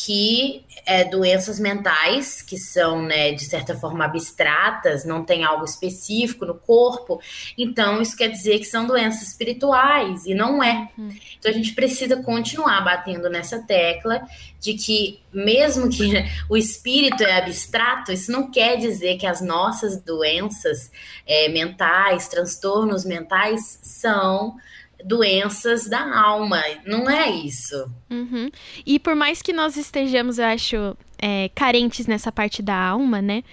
que 0.05 0.63
é, 0.85 1.03
doenças 1.03 1.59
mentais, 1.59 2.43
que 2.43 2.55
são, 2.55 3.01
né, 3.01 3.31
de 3.31 3.43
certa 3.45 3.75
forma, 3.75 4.05
abstratas, 4.05 5.03
não 5.03 5.25
tem 5.25 5.43
algo 5.43 5.65
específico 5.65 6.45
no 6.45 6.53
corpo, 6.53 7.19
então 7.57 7.99
isso 7.99 8.15
quer 8.15 8.27
dizer 8.27 8.59
que 8.59 8.65
são 8.65 8.85
doenças 8.85 9.29
espirituais, 9.29 10.27
e 10.27 10.35
não 10.35 10.61
é. 10.61 10.87
Uhum. 10.95 11.09
Então 11.39 11.49
a 11.49 11.53
gente 11.53 11.73
precisa 11.73 12.21
continuar 12.21 12.81
batendo 12.81 13.27
nessa 13.27 13.59
tecla 13.63 14.21
de 14.59 14.75
que, 14.75 15.19
mesmo 15.33 15.89
que 15.89 16.13
o 16.47 16.55
espírito 16.55 17.23
é 17.23 17.39
abstrato, 17.39 18.11
isso 18.11 18.31
não 18.31 18.51
quer 18.51 18.77
dizer 18.77 19.17
que 19.17 19.25
as 19.25 19.41
nossas 19.41 19.99
doenças 19.99 20.91
é, 21.25 21.49
mentais, 21.49 22.27
transtornos 22.27 23.03
mentais, 23.03 23.79
são 23.81 24.57
doenças 25.03 25.87
da 25.87 26.19
alma. 26.19 26.61
Não 26.85 27.09
é 27.09 27.29
isso. 27.29 27.89
Uhum. 28.09 28.49
E 28.85 28.99
por 28.99 29.15
mais 29.15 29.41
que 29.41 29.53
nós 29.53 29.77
estejamos, 29.77 30.39
eu 30.39 30.45
acho, 30.45 30.97
é, 31.17 31.49
carentes 31.55 32.07
nessa 32.07 32.31
parte 32.31 32.61
da 32.61 32.75
alma, 32.75 33.21
né? 33.21 33.43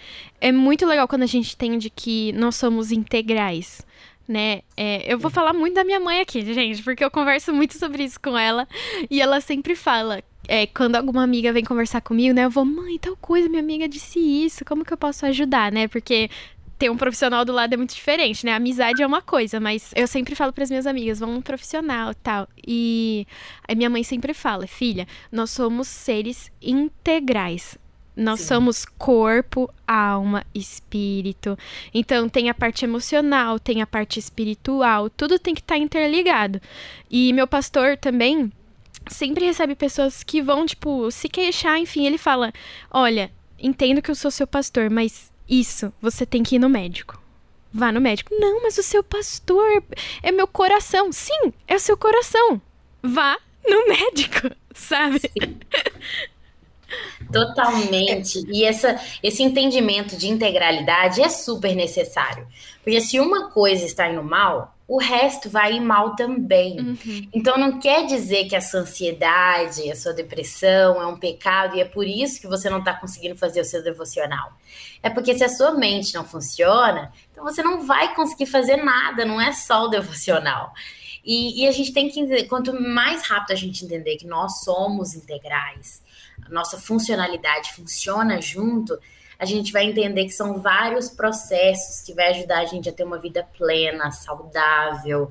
É 0.41 0.53
muito 0.53 0.87
legal 0.87 1.09
quando 1.09 1.23
a 1.23 1.27
gente 1.27 1.55
entende 1.55 1.91
que 1.91 2.33
nós 2.33 2.57
somos 2.57 2.93
integrais. 2.93 3.85
Né? 4.27 4.63
É, 4.75 5.13
eu 5.13 5.19
vou 5.19 5.31
falar 5.31 5.53
muito 5.53 5.75
da 5.75 5.85
minha 5.85 6.01
mãe 6.01 6.21
aqui, 6.21 6.41
gente, 6.55 6.83
porque 6.83 7.05
eu 7.05 7.11
converso 7.11 7.53
muito 7.53 7.77
sobre 7.79 8.05
isso 8.05 8.19
com 8.19 8.37
ela. 8.39 8.67
E 9.11 9.21
ela 9.21 9.39
sempre 9.41 9.75
fala 9.75 10.23
é, 10.49 10.67
quando 10.67 10.97
alguma 10.97 11.23
amiga 11.23 11.53
vem 11.53 11.65
conversar 11.65 12.01
comigo, 12.01 12.35
né? 12.35 12.45
Eu 12.45 12.51
vou, 12.51 12.65
mãe, 12.65 12.99
tal 12.99 13.17
coisa, 13.17 13.49
minha 13.49 13.63
amiga 13.63 13.89
disse 13.89 14.19
isso, 14.19 14.65
como 14.65 14.85
que 14.85 14.93
eu 14.93 14.97
posso 14.97 15.27
ajudar, 15.27 15.73
né? 15.73 15.89
Porque 15.89 16.31
ter 16.79 16.91
um 16.91 16.97
profissional 16.97 17.45
do 17.45 17.53
lado 17.53 17.73
é 17.73 17.77
muito 17.77 17.95
diferente, 17.95 18.45
né? 18.45 18.53
A 18.53 18.57
amizade 18.57 19.03
é 19.03 19.07
uma 19.07 19.23
coisa, 19.23 19.61
mas 19.61 19.93
eu 19.95 20.07
sempre 20.07 20.35
falo 20.35 20.53
para 20.53 20.65
as 20.65 20.71
minhas 20.71 20.87
amigas, 20.87 21.21
vamos 21.21 21.37
um 21.37 21.43
profissional, 21.43 22.15
tal. 22.15 22.49
E 22.67 23.27
a 23.69 23.75
minha 23.75 23.91
mãe 23.91 24.03
sempre 24.03 24.35
fala, 24.35 24.67
filha, 24.67 25.07
nós 25.31 25.51
somos 25.51 25.89
seres 25.89 26.51
integrais. 26.61 27.79
Nós 28.17 28.41
Sim. 28.41 28.47
somos 28.47 28.85
corpo, 28.85 29.69
alma, 29.87 30.45
espírito. 30.55 31.59
Então 31.93 32.29
tem 32.29 32.49
a 32.49 32.55
parte 32.55 32.85
emocional, 32.85 33.59
tem 33.59 33.83
a 33.83 33.87
parte 33.87 34.19
espiritual, 34.19 35.11
tudo 35.11 35.39
tem 35.39 35.55
que 35.55 35.61
estar 35.61 35.75
tá 35.75 35.81
interligado. 35.81 36.61
E 37.11 37.33
meu 37.33 37.47
pastor 37.47 37.97
também 37.97 38.53
sempre 39.09 39.45
recebe 39.45 39.75
pessoas 39.75 40.23
que 40.23 40.41
vão, 40.41 40.65
tipo, 40.65 41.11
se 41.11 41.29
queixar, 41.29 41.79
enfim, 41.79 42.07
ele 42.07 42.19
fala: 42.19 42.53
"Olha, 42.89 43.33
entendo 43.59 44.01
que 44.01 44.11
eu 44.11 44.15
sou 44.15 44.31
seu 44.31 44.47
pastor, 44.47 44.91
mas 44.91 45.34
isso, 45.49 45.93
você 46.01 46.25
tem 46.25 46.43
que 46.43 46.57
ir 46.57 46.59
no 46.59 46.69
médico. 46.69 47.23
Vá 47.73 47.91
no 47.91 48.01
médico. 48.01 48.35
Não, 48.35 48.63
mas 48.63 48.79
o 48.79 48.83
seu 48.83 49.03
pastor 49.03 49.83
é 50.23 50.31
meu 50.31 50.47
coração. 50.47 51.11
Sim, 51.13 51.53
é 51.67 51.75
o 51.75 51.81
seu 51.81 51.97
coração. 51.97 52.61
Vá 53.03 53.37
no 53.69 53.89
médico, 53.89 54.51
sabe? 54.73 55.19
Sim. 55.21 55.59
Totalmente. 57.33 58.45
E 58.49 58.65
essa, 58.65 59.01
esse 59.23 59.43
entendimento 59.43 60.17
de 60.17 60.29
integralidade 60.29 61.21
é 61.21 61.29
super 61.29 61.75
necessário. 61.75 62.47
Porque 62.83 63.01
se 63.01 63.19
uma 63.19 63.51
coisa 63.51 63.85
está 63.85 64.09
indo 64.09 64.23
mal, 64.23 64.74
o 64.87 64.99
resto 64.99 65.49
vai 65.49 65.75
ir 65.75 65.81
mal 65.81 66.15
também. 66.15 66.79
Uhum. 66.79 67.29
Então 67.33 67.57
não 67.57 67.79
quer 67.79 68.07
dizer 68.07 68.45
que 68.45 68.55
a 68.55 68.61
sua 68.61 68.81
ansiedade, 68.81 69.91
a 69.91 69.97
sua 69.97 70.13
depressão 70.13 71.01
é 71.01 71.07
um 71.07 71.17
pecado 71.17 71.77
e 71.77 71.81
é 71.81 71.85
por 71.85 72.07
isso 72.07 72.41
que 72.41 72.47
você 72.47 72.69
não 72.69 72.81
está 72.81 72.93
conseguindo 72.93 73.37
fazer 73.37 73.61
o 73.61 73.65
seu 73.65 73.83
devocional. 73.83 74.53
É 75.03 75.09
porque 75.09 75.37
se 75.37 75.43
a 75.43 75.49
sua 75.49 75.73
mente 75.73 76.15
não 76.15 76.25
funciona, 76.25 77.13
então 77.33 77.43
você 77.45 77.63
não 77.63 77.87
vai 77.87 78.15
conseguir 78.15 78.47
fazer 78.47 78.77
nada, 78.77 79.25
não 79.25 79.41
é 79.41 79.53
só 79.53 79.85
o 79.85 79.89
devocional. 79.89 80.73
E, 81.25 81.63
e 81.63 81.67
a 81.67 81.73
gente 81.73 81.93
tem 81.93 82.11
que 82.11 82.21
entender, 82.21 82.45
quanto 82.45 82.79
mais 82.79 83.27
rápido 83.27 83.53
a 83.53 83.57
gente 83.57 83.85
entender 83.85 84.17
que 84.17 84.27
nós 84.27 84.61
somos 84.61 85.15
integrais, 85.15 86.03
a 86.45 86.51
nossa 86.51 86.79
funcionalidade 86.79 87.73
funciona 87.73 88.43
junto, 88.43 88.99
a 89.39 89.45
gente 89.45 89.73
vai 89.73 89.85
entender 89.85 90.25
que 90.25 90.31
são 90.31 90.61
vários 90.61 91.09
processos 91.09 92.01
que 92.05 92.15
vai 92.15 92.31
ajudar 92.31 92.61
a 92.61 92.67
gente 92.67 92.89
a 92.89 92.93
ter 92.93 93.05
uma 93.05 93.19
vida 93.19 93.47
plena, 93.57 94.11
saudável. 94.11 95.31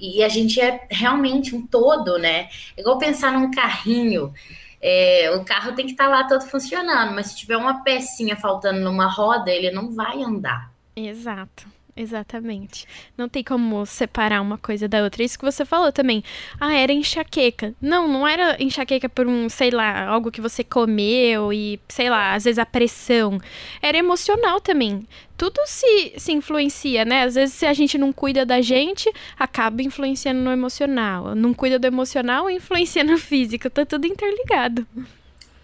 E 0.00 0.22
a 0.22 0.28
gente 0.28 0.60
é 0.60 0.86
realmente 0.90 1.54
um 1.54 1.66
todo, 1.66 2.18
né? 2.18 2.48
É 2.76 2.80
igual 2.80 2.98
pensar 2.98 3.32
num 3.32 3.50
carrinho. 3.50 4.32
É, 4.80 5.30
o 5.36 5.44
carro 5.44 5.74
tem 5.74 5.86
que 5.86 5.92
estar 5.92 6.04
tá 6.04 6.10
lá 6.10 6.24
todo 6.24 6.44
funcionando, 6.44 7.14
mas 7.14 7.28
se 7.28 7.36
tiver 7.36 7.56
uma 7.56 7.84
pecinha 7.84 8.36
faltando 8.36 8.80
numa 8.80 9.06
roda, 9.06 9.50
ele 9.50 9.70
não 9.70 9.92
vai 9.92 10.22
andar. 10.22 10.72
Exato. 10.96 11.66
Exatamente. 11.94 12.86
Não 13.18 13.28
tem 13.28 13.44
como 13.44 13.84
separar 13.84 14.40
uma 14.40 14.56
coisa 14.56 14.88
da 14.88 15.02
outra. 15.02 15.22
Isso 15.22 15.38
que 15.38 15.44
você 15.44 15.62
falou 15.62 15.92
também. 15.92 16.24
Ah, 16.58 16.74
era 16.74 16.90
enxaqueca. 16.90 17.74
Não, 17.82 18.08
não 18.08 18.26
era 18.26 18.56
enxaqueca 18.62 19.10
por 19.10 19.26
um, 19.26 19.46
sei 19.50 19.70
lá, 19.70 20.06
algo 20.06 20.30
que 20.30 20.40
você 20.40 20.64
comeu 20.64 21.52
e, 21.52 21.78
sei 21.88 22.08
lá, 22.08 22.34
às 22.34 22.44
vezes 22.44 22.58
a 22.58 22.64
pressão. 22.64 23.38
Era 23.82 23.98
emocional 23.98 24.58
também. 24.58 25.06
Tudo 25.36 25.60
se, 25.66 26.14
se 26.16 26.32
influencia, 26.32 27.04
né? 27.04 27.24
Às 27.24 27.34
vezes, 27.34 27.54
se 27.54 27.66
a 27.66 27.74
gente 27.74 27.98
não 27.98 28.10
cuida 28.10 28.46
da 28.46 28.62
gente, 28.62 29.12
acaba 29.38 29.82
influenciando 29.82 30.40
no 30.40 30.50
emocional. 30.50 31.34
Não 31.34 31.52
cuida 31.52 31.78
do 31.78 31.86
emocional, 31.86 32.48
influencia 32.48 33.04
no 33.04 33.18
físico. 33.18 33.68
Tá 33.68 33.84
tudo 33.84 34.06
interligado. 34.06 34.86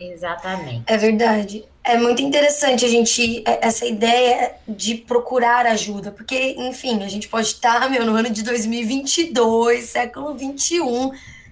Exatamente. 0.00 0.84
É 0.86 0.96
verdade. 0.96 1.64
É 1.82 1.96
muito 1.96 2.20
interessante 2.20 2.84
a 2.84 2.88
gente, 2.88 3.42
é, 3.46 3.66
essa 3.66 3.86
ideia 3.86 4.54
de 4.66 4.94
procurar 4.94 5.66
ajuda, 5.66 6.10
porque, 6.10 6.54
enfim, 6.58 7.02
a 7.02 7.08
gente 7.08 7.28
pode 7.28 7.48
estar, 7.48 7.88
meu, 7.90 8.04
no 8.04 8.14
ano 8.14 8.30
de 8.30 8.42
2022, 8.42 9.84
século 9.84 10.34
21, 10.34 11.10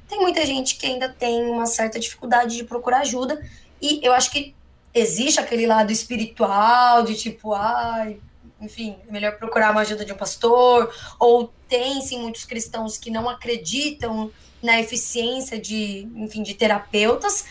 tem 0.09 0.21
muita 0.21 0.45
gente 0.45 0.77
que 0.77 0.87
ainda 0.87 1.09
tem 1.09 1.43
uma 1.45 1.67
certa 1.67 1.99
dificuldade 1.99 2.57
de 2.57 2.65
procurar 2.65 3.01
ajuda, 3.01 3.43
e 3.81 4.01
eu 4.03 4.13
acho 4.13 4.31
que 4.31 4.55
existe 4.95 5.41
aquele 5.41 5.67
lado 5.67 5.91
espiritual 5.91 7.03
de 7.03 7.15
tipo, 7.15 7.55
ai, 7.55 8.19
enfim, 8.61 8.97
é 9.09 9.13
melhor 9.13 9.37
procurar 9.39 9.71
uma 9.73 9.81
ajuda 9.81 10.05
de 10.05 10.13
um 10.13 10.17
pastor, 10.17 10.93
ou 11.19 11.53
tem 11.69 12.01
sim 12.01 12.21
muitos 12.21 12.45
cristãos 12.45 12.97
que 12.97 13.11
não 13.11 13.29
acreditam 13.29 14.31
na 14.63 14.81
eficiência 14.81 15.59
de, 15.59 16.09
enfim, 16.15 16.43
de 16.43 16.55
terapeutas, 16.55 17.45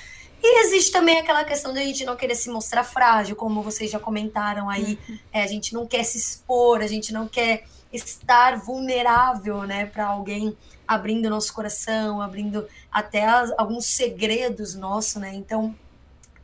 e 0.45 0.65
existe 0.65 0.91
também 0.91 1.17
aquela 1.17 1.43
questão 1.43 1.73
da 1.73 1.81
gente 1.81 2.05
não 2.05 2.15
querer 2.15 2.35
se 2.35 2.49
mostrar 2.49 2.83
frágil, 2.83 3.35
como 3.35 3.61
vocês 3.61 3.89
já 3.89 3.99
comentaram 3.99 4.69
aí. 4.69 4.99
Uhum. 5.07 5.19
É, 5.33 5.43
a 5.43 5.47
gente 5.47 5.73
não 5.73 5.85
quer 5.85 6.03
se 6.03 6.17
expor, 6.17 6.81
a 6.81 6.87
gente 6.87 7.13
não 7.13 7.27
quer 7.27 7.65
estar 7.91 8.57
vulnerável, 8.57 9.63
né, 9.63 9.85
para 9.85 10.07
alguém 10.07 10.55
abrindo 10.87 11.29
nosso 11.29 11.53
coração, 11.53 12.21
abrindo 12.21 12.67
até 12.91 13.25
as, 13.25 13.51
alguns 13.57 13.85
segredos 13.85 14.75
nossos, 14.75 15.15
né? 15.15 15.33
Então, 15.33 15.73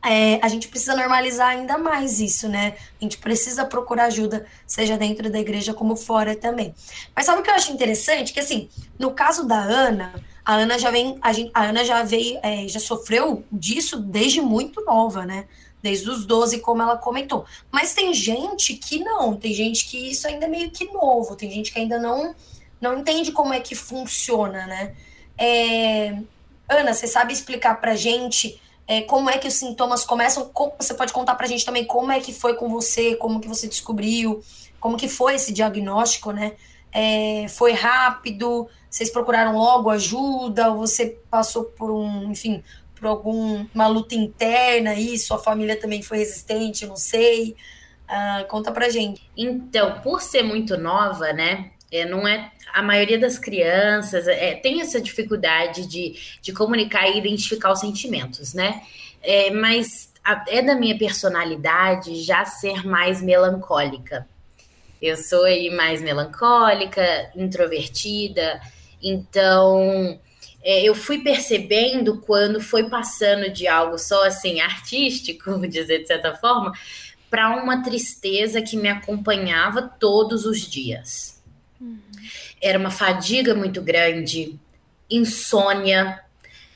é, 0.04 0.40
a 0.42 0.48
gente 0.48 0.66
precisa 0.66 0.96
normalizar 0.96 1.50
ainda 1.50 1.78
mais 1.78 2.18
isso, 2.18 2.48
né? 2.48 2.74
A 3.00 3.04
gente 3.04 3.18
precisa 3.18 3.64
procurar 3.64 4.06
ajuda, 4.06 4.46
seja 4.66 4.98
dentro 4.98 5.30
da 5.30 5.38
igreja 5.38 5.72
como 5.72 5.94
fora 5.94 6.34
também. 6.34 6.74
Mas 7.14 7.26
sabe 7.26 7.40
o 7.40 7.42
que 7.42 7.50
eu 7.50 7.54
acho 7.54 7.72
interessante? 7.72 8.32
Que 8.32 8.40
assim, 8.40 8.68
no 8.98 9.12
caso 9.12 9.46
da 9.46 9.60
Ana, 9.60 10.12
a 10.44 10.54
Ana 10.54 10.78
já 10.78 10.90
vem, 10.90 11.18
a, 11.20 11.32
gente, 11.32 11.50
a 11.54 11.64
Ana 11.64 11.84
já 11.84 12.02
veio, 12.02 12.38
é, 12.42 12.66
já 12.66 12.80
sofreu 12.80 13.44
disso 13.50 13.98
desde 13.98 14.40
muito 14.40 14.84
nova, 14.84 15.24
né? 15.24 15.46
Desde 15.82 16.08
os 16.10 16.24
12, 16.24 16.60
como 16.60 16.82
ela 16.82 16.96
comentou. 16.96 17.44
Mas 17.70 17.94
tem 17.94 18.12
gente 18.14 18.74
que 18.74 19.00
não, 19.00 19.36
tem 19.36 19.52
gente 19.52 19.88
que 19.88 20.10
isso 20.10 20.26
ainda 20.26 20.46
é 20.46 20.48
meio 20.48 20.70
que 20.70 20.84
novo, 20.86 21.36
tem 21.36 21.50
gente 21.50 21.72
que 21.72 21.78
ainda 21.78 21.98
não, 21.98 22.34
não 22.80 22.98
entende 22.98 23.32
como 23.32 23.52
é 23.52 23.60
que 23.60 23.74
funciona, 23.74 24.66
né? 24.66 24.94
É, 25.38 26.18
Ana, 26.68 26.94
você 26.94 27.06
sabe 27.06 27.32
explicar 27.32 27.80
pra 27.80 27.94
gente 27.94 28.60
é, 28.86 29.02
como 29.02 29.30
é 29.30 29.38
que 29.38 29.48
os 29.48 29.54
sintomas 29.54 30.04
começam? 30.04 30.48
Como, 30.52 30.72
você 30.78 30.94
pode 30.94 31.12
contar 31.12 31.34
pra 31.34 31.46
gente 31.46 31.64
também 31.64 31.84
como 31.84 32.10
é 32.10 32.20
que 32.20 32.32
foi 32.32 32.54
com 32.54 32.68
você, 32.68 33.14
como 33.16 33.40
que 33.40 33.48
você 33.48 33.68
descobriu, 33.68 34.42
como 34.80 34.96
que 34.96 35.08
foi 35.08 35.36
esse 35.36 35.52
diagnóstico, 35.52 36.32
né? 36.32 36.52
É, 36.92 37.46
foi 37.48 37.72
rápido? 37.72 38.68
Vocês 38.90 39.10
procuraram 39.10 39.56
logo 39.56 39.90
ajuda? 39.90 40.70
Ou 40.70 40.78
você 40.78 41.18
passou 41.30 41.64
por 41.64 41.90
um, 41.90 42.30
enfim, 42.30 42.62
por 42.94 43.06
alguma 43.06 43.86
luta 43.88 44.14
interna 44.14 44.94
e 44.94 45.18
sua 45.18 45.38
família 45.38 45.80
também 45.80 46.02
foi 46.02 46.18
resistente? 46.18 46.86
Não 46.86 46.96
sei. 46.96 47.56
Uh, 48.08 48.46
conta 48.48 48.70
pra 48.70 48.90
gente. 48.90 49.22
Então, 49.36 50.00
por 50.00 50.20
ser 50.20 50.42
muito 50.42 50.76
nova, 50.76 51.32
né? 51.32 51.70
É, 51.90 52.04
não 52.04 52.26
é 52.26 52.50
a 52.72 52.82
maioria 52.82 53.18
das 53.18 53.38
crianças 53.38 54.26
é, 54.26 54.54
tem 54.54 54.80
essa 54.80 55.00
dificuldade 55.00 55.86
de, 55.86 56.14
de 56.40 56.52
comunicar 56.52 57.06
e 57.08 57.18
identificar 57.18 57.70
os 57.70 57.80
sentimentos, 57.80 58.54
né? 58.54 58.82
É, 59.22 59.50
mas 59.50 60.10
a, 60.24 60.44
é 60.48 60.62
da 60.62 60.74
minha 60.74 60.96
personalidade 60.96 62.22
já 62.22 62.44
ser 62.44 62.86
mais 62.86 63.20
melancólica. 63.20 64.26
Eu 65.02 65.16
sou 65.16 65.44
aí 65.44 65.68
mais 65.68 66.00
melancólica, 66.00 67.30
introvertida, 67.34 68.60
então 69.02 70.16
é, 70.62 70.84
eu 70.84 70.94
fui 70.94 71.18
percebendo 71.18 72.18
quando 72.18 72.60
foi 72.60 72.88
passando 72.88 73.50
de 73.50 73.66
algo 73.66 73.98
só 73.98 74.24
assim 74.24 74.60
artístico, 74.60 75.58
dizer 75.66 76.02
de 76.02 76.06
certa 76.06 76.34
forma, 76.34 76.72
para 77.28 77.50
uma 77.56 77.82
tristeza 77.82 78.62
que 78.62 78.76
me 78.76 78.88
acompanhava 78.88 79.82
todos 79.82 80.46
os 80.46 80.60
dias. 80.60 81.42
Uhum. 81.80 81.98
Era 82.60 82.78
uma 82.78 82.90
fadiga 82.90 83.54
muito 83.56 83.82
grande, 83.82 84.56
insônia, 85.10 86.20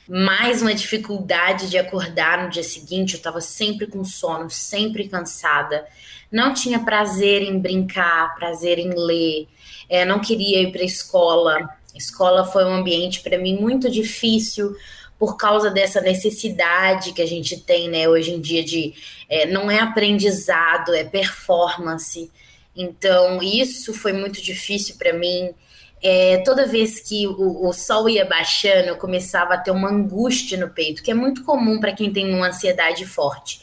mais 0.07 0.61
uma 0.61 0.73
dificuldade 0.73 1.69
de 1.69 1.77
acordar 1.77 2.43
no 2.43 2.49
dia 2.49 2.63
seguinte. 2.63 3.13
Eu 3.13 3.17
estava 3.17 3.41
sempre 3.41 3.87
com 3.87 4.03
sono, 4.03 4.49
sempre 4.49 5.07
cansada. 5.07 5.85
Não 6.31 6.53
tinha 6.53 6.79
prazer 6.79 7.41
em 7.41 7.59
brincar, 7.59 8.35
prazer 8.35 8.79
em 8.79 8.93
ler. 8.95 9.47
É, 9.89 10.05
não 10.05 10.19
queria 10.19 10.61
ir 10.61 10.71
para 10.71 10.81
a 10.81 10.85
escola. 10.85 11.69
Escola 11.95 12.45
foi 12.45 12.63
um 12.65 12.73
ambiente 12.73 13.21
para 13.21 13.37
mim 13.37 13.57
muito 13.57 13.89
difícil 13.89 14.75
por 15.19 15.35
causa 15.35 15.71
dessa 15.71 15.99
necessidade 15.99 17.11
que 17.11 17.21
a 17.21 17.25
gente 17.25 17.59
tem, 17.61 17.89
né, 17.89 18.07
hoje 18.07 18.31
em 18.31 18.39
dia 18.39 18.63
de 18.63 18.93
é, 19.27 19.47
não 19.47 19.69
é 19.69 19.79
aprendizado, 19.79 20.93
é 20.93 21.03
performance. 21.03 22.31
Então 22.75 23.41
isso 23.41 23.93
foi 23.93 24.13
muito 24.13 24.41
difícil 24.41 24.95
para 24.95 25.13
mim. 25.13 25.53
É, 26.01 26.37
toda 26.45 26.67
vez 26.67 26.99
que 26.99 27.25
o, 27.25 27.67
o, 27.67 27.73
sol 27.73 28.07
ia 28.07 28.23
baixando, 28.23 28.89
eu 28.89 28.97
começava 28.97 29.55
a 29.55 29.57
ter 29.57 29.71
uma 29.71 29.89
angústia 29.89 30.57
no 30.57 30.69
peito, 30.69 31.01
que 31.01 31.09
é 31.09 31.13
muito 31.13 31.43
comum 31.43 31.79
para 31.79 31.91
quem 31.91 32.13
tem 32.13 32.33
uma 32.33 32.49
ansiedade 32.49 33.05
forte. 33.05 33.61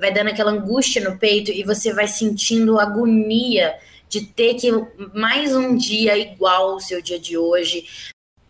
Vai 0.00 0.12
dando 0.12 0.28
aquela 0.28 0.50
angústia 0.50 1.02
no 1.02 1.18
peito 1.18 1.50
e 1.50 1.62
você 1.62 1.92
vai 1.92 2.06
sentindo 2.06 2.78
agonia 2.78 3.76
de 4.08 4.22
ter 4.22 4.54
que 4.54 4.70
mais 5.14 5.54
um 5.54 5.76
dia 5.76 6.16
igual 6.16 6.72
ao 6.72 6.80
seu 6.80 7.00
dia 7.00 7.18
de 7.18 7.36
hoje. 7.36 7.86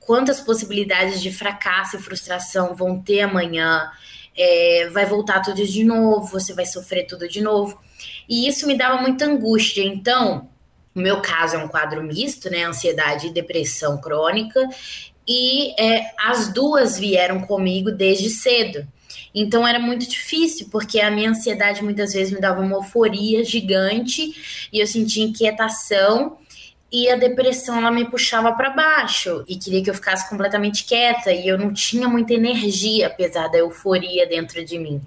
Quantas 0.00 0.40
possibilidades 0.40 1.20
de 1.20 1.30
fracasso 1.30 1.96
e 1.96 2.00
frustração 2.00 2.74
vão 2.74 3.00
ter 3.00 3.20
amanhã? 3.20 3.90
É, 4.36 4.88
vai 4.90 5.04
voltar 5.04 5.40
tudo 5.40 5.66
de 5.66 5.84
novo, 5.84 6.26
você 6.26 6.54
vai 6.54 6.64
sofrer 6.64 7.06
tudo 7.06 7.28
de 7.28 7.40
novo. 7.40 7.78
E 8.28 8.48
isso 8.48 8.66
me 8.66 8.76
dava 8.76 9.00
muita 9.02 9.26
angústia. 9.26 9.82
Então, 9.82 10.48
o 10.94 11.00
meu 11.00 11.20
caso 11.20 11.56
é 11.56 11.58
um 11.58 11.68
quadro 11.68 12.02
misto, 12.02 12.50
né? 12.50 12.64
Ansiedade 12.64 13.28
e 13.28 13.32
depressão 13.32 14.00
crônica. 14.00 14.60
E 15.26 15.74
é, 15.80 16.12
as 16.18 16.52
duas 16.52 16.98
vieram 16.98 17.40
comigo 17.40 17.90
desde 17.90 18.30
cedo. 18.30 18.86
Então 19.34 19.66
era 19.66 19.78
muito 19.78 20.08
difícil, 20.08 20.68
porque 20.70 21.00
a 21.00 21.10
minha 21.10 21.30
ansiedade 21.30 21.82
muitas 21.82 22.12
vezes 22.12 22.32
me 22.32 22.40
dava 22.40 22.60
uma 22.60 22.76
euforia 22.76 23.44
gigante 23.44 24.68
e 24.72 24.80
eu 24.80 24.86
sentia 24.86 25.24
inquietação 25.24 26.38
e 26.90 27.10
a 27.10 27.16
depressão 27.16 27.76
ela 27.76 27.90
me 27.90 28.06
puxava 28.06 28.52
para 28.52 28.70
baixo 28.70 29.44
e 29.46 29.56
queria 29.56 29.82
que 29.82 29.90
eu 29.90 29.94
ficasse 29.94 30.28
completamente 30.28 30.84
quieta 30.84 31.30
e 31.30 31.46
eu 31.46 31.58
não 31.58 31.72
tinha 31.72 32.08
muita 32.08 32.32
energia 32.32 33.08
apesar 33.08 33.48
da 33.48 33.58
euforia 33.58 34.26
dentro 34.26 34.64
de 34.64 34.78
mim. 34.78 35.00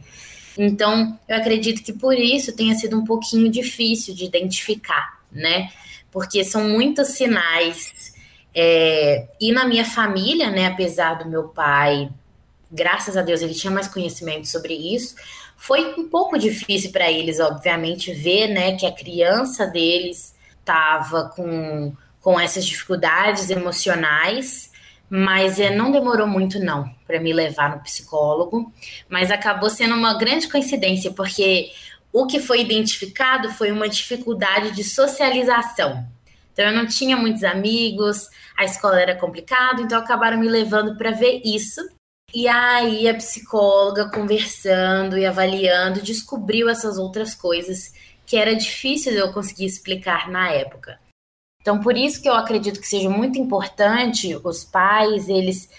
Então, 0.57 1.17
eu 1.27 1.37
acredito 1.37 1.81
que 1.81 1.93
por 1.93 2.13
isso 2.13 2.55
tenha 2.55 2.75
sido 2.75 2.99
um 2.99 3.03
pouquinho 3.03 3.49
difícil 3.49 4.13
de 4.13 4.25
identificar, 4.25 5.20
né? 5.31 5.69
Porque 6.11 6.43
são 6.43 6.67
muitos 6.67 7.09
sinais. 7.09 8.11
É... 8.53 9.27
e 9.39 9.51
na 9.53 9.65
minha 9.65 9.85
família, 9.85 10.51
né, 10.51 10.67
apesar 10.67 11.13
do 11.13 11.29
meu 11.29 11.47
pai 11.47 12.09
graças 12.71 13.17
a 13.17 13.21
Deus 13.21 13.41
ele 13.41 13.53
tinha 13.53 13.71
mais 13.71 13.87
conhecimento 13.87 14.47
sobre 14.47 14.73
isso. 14.73 15.15
Foi 15.57 15.93
um 15.99 16.07
pouco 16.07 16.37
difícil 16.37 16.91
para 16.91 17.11
eles, 17.11 17.39
obviamente, 17.39 18.13
ver, 18.13 18.47
né, 18.47 18.75
que 18.75 18.85
a 18.85 18.91
criança 18.91 19.67
deles 19.67 20.33
estava 20.59 21.29
com, 21.35 21.93
com 22.21 22.39
essas 22.39 22.65
dificuldades 22.65 23.49
emocionais, 23.49 24.71
mas 25.09 25.59
é, 25.59 25.75
não 25.75 25.91
demorou 25.91 26.25
muito 26.25 26.57
não 26.59 26.89
para 27.05 27.19
me 27.19 27.33
levar 27.33 27.75
no 27.75 27.83
psicólogo, 27.83 28.71
mas 29.09 29.29
acabou 29.29 29.69
sendo 29.69 29.93
uma 29.93 30.17
grande 30.17 30.47
coincidência 30.47 31.11
porque 31.11 31.69
o 32.13 32.25
que 32.25 32.39
foi 32.39 32.61
identificado 32.61 33.49
foi 33.51 33.71
uma 33.71 33.87
dificuldade 33.87 34.71
de 34.71 34.83
socialização. 34.83 36.05
Então 36.53 36.65
eu 36.65 36.73
não 36.73 36.85
tinha 36.85 37.15
muitos 37.15 37.43
amigos, 37.43 38.27
a 38.57 38.65
escola 38.65 38.99
era 39.01 39.15
complicado, 39.15 39.81
então 39.81 39.97
acabaram 39.97 40.37
me 40.37 40.49
levando 40.49 40.97
para 40.97 41.11
ver 41.11 41.41
isso 41.45 41.81
e 42.33 42.47
aí 42.47 43.07
a 43.07 43.13
psicóloga 43.13 44.09
conversando 44.09 45.17
e 45.17 45.25
avaliando 45.25 46.01
descobriu 46.01 46.69
essas 46.69 46.97
outras 46.97 47.35
coisas 47.35 47.93
que 48.25 48.37
era 48.37 48.55
difícil 48.55 49.13
eu 49.13 49.33
conseguir 49.33 49.65
explicar 49.65 50.29
na 50.29 50.51
época. 50.51 50.99
Então 51.61 51.79
por 51.79 51.97
isso 51.97 52.21
que 52.21 52.29
eu 52.29 52.33
acredito 52.33 52.79
que 52.79 52.87
seja 52.87 53.09
muito 53.09 53.37
importante 53.37 54.37
os 54.43 54.63
pais 54.63 55.29
eles 55.29 55.69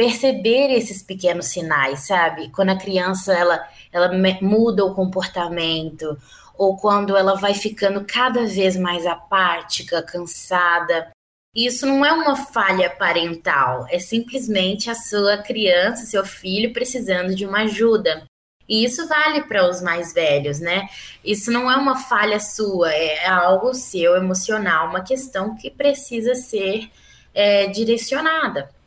perceberem 0.00 0.78
esses 0.78 1.02
pequenos 1.02 1.48
sinais, 1.48 2.06
sabe? 2.06 2.48
Quando 2.48 2.70
a 2.70 2.78
criança 2.78 3.34
ela 3.34 3.68
ela 3.92 4.10
muda 4.40 4.82
o 4.82 4.94
comportamento 4.94 6.16
ou 6.56 6.74
quando 6.78 7.14
ela 7.14 7.34
vai 7.34 7.52
ficando 7.52 8.02
cada 8.06 8.46
vez 8.46 8.76
mais 8.76 9.04
apática, 9.04 10.02
cansada, 10.02 11.10
isso 11.54 11.84
não 11.84 12.02
é 12.02 12.14
uma 12.14 12.34
falha 12.34 12.88
parental, 12.88 13.86
é 13.90 13.98
simplesmente 13.98 14.88
a 14.88 14.94
sua 14.94 15.36
criança, 15.36 16.06
seu 16.06 16.24
filho 16.24 16.72
precisando 16.72 17.34
de 17.34 17.44
uma 17.44 17.64
ajuda. 17.64 18.24
E 18.66 18.82
isso 18.82 19.06
vale 19.06 19.42
para 19.42 19.68
os 19.68 19.82
mais 19.82 20.14
velhos, 20.14 20.60
né? 20.60 20.88
Isso 21.22 21.50
não 21.50 21.70
é 21.70 21.76
uma 21.76 21.96
falha 21.96 22.40
sua, 22.40 22.90
é 22.90 23.28
algo 23.28 23.74
seu 23.74 24.16
emocional, 24.16 24.88
uma 24.88 25.02
questão 25.02 25.54
que 25.56 25.70
precisa 25.70 26.34
ser 26.34 26.90
é, 27.34 27.66
direcionada. 27.66 28.79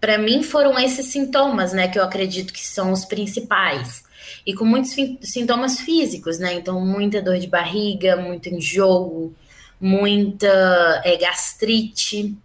Para 0.00 0.18
mim 0.18 0.42
foram 0.42 0.78
esses 0.78 1.06
sintomas, 1.06 1.72
né, 1.72 1.88
que 1.88 1.98
eu 1.98 2.04
acredito 2.04 2.52
que 2.52 2.64
são 2.64 2.92
os 2.92 3.04
principais. 3.04 4.04
E 4.44 4.54
com 4.54 4.64
muitos 4.64 4.94
sintomas 5.22 5.80
físicos, 5.80 6.38
né? 6.38 6.54
Então, 6.54 6.84
muita 6.84 7.22
dor 7.22 7.38
de 7.38 7.46
barriga, 7.46 8.16
muito 8.16 8.48
enjoo, 8.48 9.34
muita 9.80 11.02
é, 11.04 11.16
gastrite, 11.16 12.36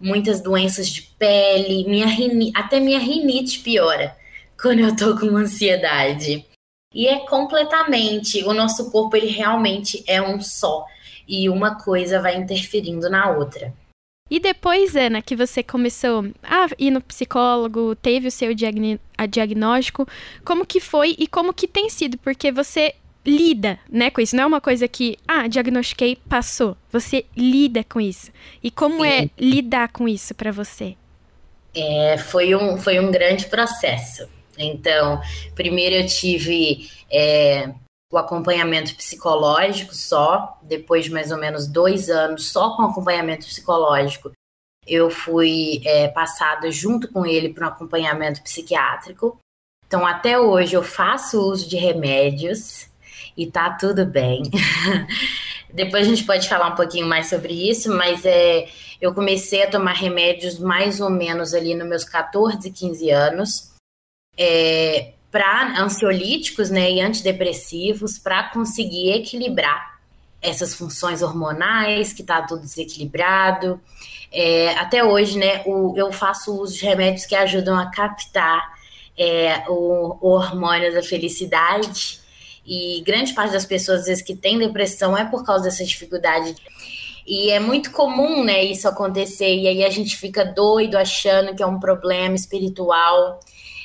muitas 0.00 0.40
doenças 0.40 0.88
de 0.88 1.02
pele, 1.02 1.88
minha 1.88 2.06
rinite, 2.06 2.52
até 2.56 2.80
minha 2.80 2.98
rinite 2.98 3.60
piora 3.60 4.16
quando 4.60 4.80
eu 4.80 4.96
tô 4.96 5.16
com 5.18 5.36
ansiedade. 5.36 6.44
E 6.92 7.06
é 7.06 7.26
completamente, 7.26 8.44
o 8.44 8.52
nosso 8.52 8.90
corpo 8.90 9.16
ele 9.16 9.26
realmente 9.26 10.02
é 10.06 10.22
um 10.22 10.40
só 10.40 10.86
e 11.26 11.48
uma 11.48 11.76
coisa 11.82 12.20
vai 12.20 12.36
interferindo 12.36 13.10
na 13.10 13.30
outra. 13.30 13.72
E 14.30 14.40
depois, 14.40 14.96
Ana, 14.96 15.20
que 15.20 15.36
você 15.36 15.62
começou 15.62 16.24
a 16.42 16.66
ir 16.78 16.90
no 16.90 17.00
psicólogo, 17.02 17.94
teve 17.94 18.28
o 18.28 18.30
seu 18.30 18.52
diagnóstico, 18.54 20.08
como 20.44 20.64
que 20.64 20.80
foi 20.80 21.14
e 21.18 21.26
como 21.26 21.52
que 21.52 21.68
tem 21.68 21.90
sido? 21.90 22.16
Porque 22.18 22.50
você 22.50 22.94
lida, 23.24 23.78
né, 23.90 24.10
com 24.10 24.20
isso. 24.20 24.34
Não 24.34 24.44
é 24.44 24.46
uma 24.46 24.60
coisa 24.60 24.88
que, 24.88 25.18
ah, 25.28 25.46
diagnostiquei, 25.46 26.16
passou. 26.28 26.76
Você 26.90 27.26
lida 27.36 27.84
com 27.84 28.00
isso. 28.00 28.32
E 28.62 28.70
como 28.70 29.04
é 29.04 29.20
Sim. 29.20 29.30
é 29.36 29.44
lidar 29.44 29.88
com 29.88 30.08
isso 30.08 30.34
para 30.34 30.50
você? 30.50 30.96
É, 31.74 32.16
foi, 32.16 32.54
um, 32.54 32.78
foi 32.78 32.98
um 33.00 33.10
grande 33.10 33.46
processo. 33.46 34.26
Então, 34.56 35.20
primeiro 35.54 35.96
eu 35.96 36.06
tive 36.06 36.88
é, 37.10 37.70
o 38.12 38.18
acompanhamento 38.18 38.94
psicológico 38.94 39.94
só, 39.94 40.58
depois 40.62 41.04
de 41.04 41.12
mais 41.12 41.30
ou 41.30 41.38
menos 41.38 41.66
dois 41.66 42.08
anos 42.08 42.50
só 42.50 42.76
com 42.76 42.82
acompanhamento 42.82 43.46
psicológico, 43.46 44.32
eu 44.86 45.10
fui 45.10 45.80
é, 45.84 46.08
passada 46.08 46.70
junto 46.70 47.10
com 47.10 47.24
ele 47.24 47.52
para 47.52 47.66
um 47.66 47.70
acompanhamento 47.70 48.42
psiquiátrico. 48.42 49.38
Então, 49.86 50.06
até 50.06 50.38
hoje 50.38 50.74
eu 50.74 50.82
faço 50.82 51.40
uso 51.40 51.68
de 51.68 51.76
remédios, 51.76 52.88
e 53.36 53.46
tá 53.46 53.70
tudo 53.70 54.06
bem. 54.06 54.42
Depois 55.72 56.06
a 56.06 56.10
gente 56.10 56.24
pode 56.24 56.48
falar 56.48 56.68
um 56.68 56.76
pouquinho 56.76 57.06
mais 57.06 57.28
sobre 57.28 57.68
isso, 57.68 57.92
mas 57.94 58.24
é, 58.24 58.68
eu 59.00 59.12
comecei 59.12 59.62
a 59.64 59.70
tomar 59.70 59.94
remédios 59.94 60.58
mais 60.58 61.00
ou 61.00 61.10
menos 61.10 61.52
ali 61.52 61.74
nos 61.74 61.88
meus 61.88 62.04
14, 62.04 62.70
15 62.70 63.10
anos, 63.10 63.72
é, 64.38 65.13
para 65.34 65.82
ansiolíticos 65.82 66.70
né, 66.70 66.92
e 66.92 67.00
antidepressivos, 67.00 68.20
para 68.20 68.50
conseguir 68.50 69.10
equilibrar 69.14 69.98
essas 70.40 70.76
funções 70.76 71.22
hormonais, 71.22 72.12
que 72.12 72.22
tá 72.22 72.40
tudo 72.42 72.60
desequilibrado. 72.60 73.80
É, 74.30 74.74
até 74.78 75.02
hoje, 75.02 75.36
né, 75.36 75.64
o, 75.66 75.92
eu 75.96 76.12
faço 76.12 76.54
uso 76.54 76.78
de 76.78 76.84
remédios 76.84 77.26
que 77.26 77.34
ajudam 77.34 77.76
a 77.76 77.90
captar 77.90 78.78
é, 79.18 79.64
o, 79.66 80.16
o 80.20 80.28
hormônio 80.34 80.94
da 80.94 81.02
felicidade 81.02 82.20
e 82.64 83.02
grande 83.04 83.32
parte 83.32 83.54
das 83.54 83.66
pessoas, 83.66 84.02
às 84.02 84.06
vezes, 84.06 84.22
que 84.22 84.36
tem 84.36 84.56
depressão 84.56 85.18
é 85.18 85.24
por 85.24 85.44
causa 85.44 85.64
dessa 85.64 85.84
dificuldade. 85.84 86.54
E 87.26 87.50
é 87.50 87.58
muito 87.58 87.90
comum, 87.90 88.44
né, 88.44 88.62
isso 88.62 88.86
acontecer. 88.86 89.52
E 89.52 89.66
aí 89.66 89.84
a 89.84 89.90
gente 89.90 90.16
fica 90.16 90.44
doido 90.44 90.94
achando 90.94 91.56
que 91.56 91.62
é 91.62 91.66
um 91.66 91.80
problema 91.80 92.36
espiritual 92.36 93.40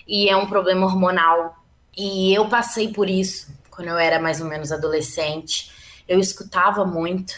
e 0.10 0.28
é 0.28 0.36
um 0.36 0.48
problema 0.48 0.88
hormonal. 0.88 1.56
E 1.96 2.34
eu 2.34 2.50
passei 2.50 2.92
por 2.92 3.08
isso 3.08 3.54
quando 3.70 3.90
eu 3.90 3.98
era 3.98 4.20
mais 4.20 4.42
ou 4.42 4.48
menos 4.48 4.72
adolescente. 4.72 5.72
Eu 6.08 6.20
escutava 6.20 6.84
muito 6.84 7.36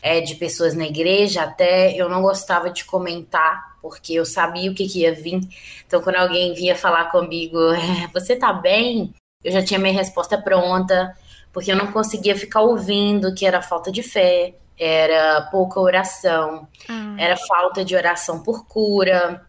é, 0.00 0.20
de 0.20 0.36
pessoas 0.36 0.74
na 0.74 0.86
igreja, 0.86 1.42
até 1.42 1.92
eu 1.92 2.08
não 2.08 2.22
gostava 2.22 2.70
de 2.70 2.84
comentar, 2.84 3.76
porque 3.82 4.14
eu 4.14 4.24
sabia 4.24 4.70
o 4.70 4.74
que, 4.74 4.88
que 4.88 5.00
ia 5.00 5.12
vir. 5.12 5.40
Então, 5.86 6.00
quando 6.00 6.16
alguém 6.16 6.54
vinha 6.54 6.76
falar 6.76 7.10
comigo, 7.10 7.58
é, 7.74 8.08
você 8.14 8.36
tá 8.36 8.52
bem? 8.52 9.12
Eu 9.42 9.50
já 9.50 9.62
tinha 9.62 9.80
minha 9.80 9.92
resposta 9.92 10.38
pronta, 10.40 11.14
porque 11.52 11.72
eu 11.72 11.76
não 11.76 11.90
conseguia 11.90 12.36
ficar 12.36 12.60
ouvindo 12.60 13.34
que 13.34 13.44
era 13.44 13.60
falta 13.60 13.90
de 13.90 14.02
fé, 14.02 14.54
era 14.78 15.48
pouca 15.50 15.80
oração, 15.80 16.68
ah. 16.88 17.16
era 17.18 17.36
falta 17.36 17.84
de 17.84 17.96
oração 17.96 18.42
por 18.42 18.66
cura, 18.66 19.44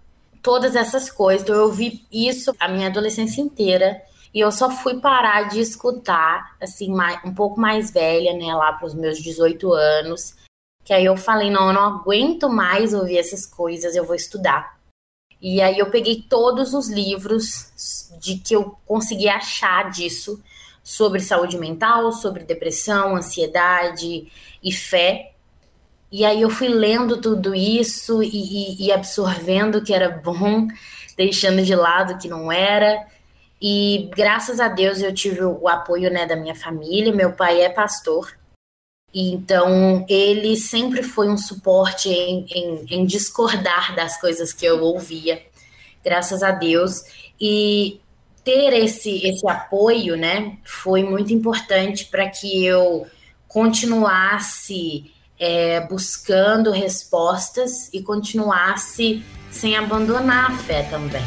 todas 0.45 0.75
essas 0.75 1.09
coisas. 1.09 1.41
Então, 1.41 1.55
eu 1.55 1.71
vi 1.71 2.05
isso 2.11 2.53
a 2.59 2.67
minha 2.67 2.87
adolescência 2.87 3.41
inteira. 3.41 3.99
E 4.31 4.39
eu 4.39 4.51
só 4.51 4.69
fui 4.69 4.99
parar 4.99 5.49
de 5.49 5.59
escutar, 5.59 6.55
assim, 6.61 6.93
mais, 6.93 7.19
um 7.25 7.33
pouco 7.33 7.59
mais 7.59 7.89
velha, 7.89 8.31
né, 8.33 8.53
lá 8.53 8.73
para 8.73 8.85
os 8.85 8.93
meus 8.93 9.17
18 9.17 9.73
anos. 9.73 10.35
Que 10.83 10.93
aí 10.93 11.05
eu 11.05 11.17
falei, 11.17 11.49
não, 11.49 11.69
eu 11.69 11.73
não 11.73 11.81
aguento 11.81 12.47
mais 12.47 12.93
ouvir 12.93 13.17
essas 13.17 13.47
coisas, 13.47 13.95
eu 13.95 14.05
vou 14.05 14.15
estudar. 14.15 14.77
E 15.41 15.61
aí 15.61 15.79
eu 15.79 15.89
peguei 15.89 16.21
todos 16.29 16.75
os 16.75 16.89
livros 16.89 17.71
de 18.19 18.37
que 18.37 18.55
eu 18.55 18.77
consegui 18.85 19.27
achar 19.27 19.89
disso 19.89 20.39
sobre 20.83 21.19
saúde 21.19 21.57
mental, 21.57 22.11
sobre 22.11 22.43
depressão, 22.43 23.15
ansiedade 23.15 24.31
e 24.63 24.71
fé. 24.71 25.34
E 26.15 26.23
aí 26.23 26.41
eu 26.41 26.49
fui 26.49 26.67
lendo 26.67 27.19
tudo 27.19 27.53
isso 27.53 28.23
e, 28.23 28.29
e, 28.29 28.85
e 28.85 28.91
absorvendo 28.91 29.83
que 29.83 29.93
era 29.93 30.09
bom, 30.09 30.67
deixando 31.17 31.61
de 31.63 31.75
lado 31.75 32.17
que 32.17 32.27
não 32.27 32.51
era. 32.51 33.05
E 33.61 34.09
graças 34.15 34.59
a 34.59 34.67
Deus 34.67 35.01
eu 35.01 35.13
tive 35.13 35.43
o 35.43 35.67
apoio 35.67 36.09
né, 36.11 36.25
da 36.25 36.35
minha 36.35 36.55
família. 36.55 37.13
Meu 37.13 37.33
pai 37.33 37.61
é 37.61 37.69
pastor 37.69 38.33
então, 39.17 40.05
ele 40.09 40.57
sempre 40.57 41.01
foi 41.01 41.29
um 41.29 41.37
suporte 41.37 42.09
em, 42.09 42.45
em, 42.49 42.85
em, 42.89 43.05
discordar 43.05 43.95
das 43.95 44.19
coisas 44.19 44.51
que 44.51 44.65
eu 44.65 44.83
ouvia, 44.83 45.41
graças 46.03 46.43
a 46.43 46.51
Deus. 46.51 47.01
E 47.39 48.01
ter 48.43 48.73
esse, 48.73 49.25
esse 49.25 49.47
apoio, 49.47 50.17
né, 50.17 50.57
foi 50.65 51.01
muito 51.01 51.33
importante 51.33 52.05
para 52.05 52.29
que 52.29 52.65
eu 52.65 53.07
continuasse 53.47 55.13
é, 55.39 55.81
buscando 55.81 56.71
respostas 56.71 57.89
e 57.93 58.01
continuasse 58.01 59.23
sem 59.51 59.75
abandonar 59.75 60.51
a 60.51 60.57
fé 60.57 60.83
também. 60.83 61.23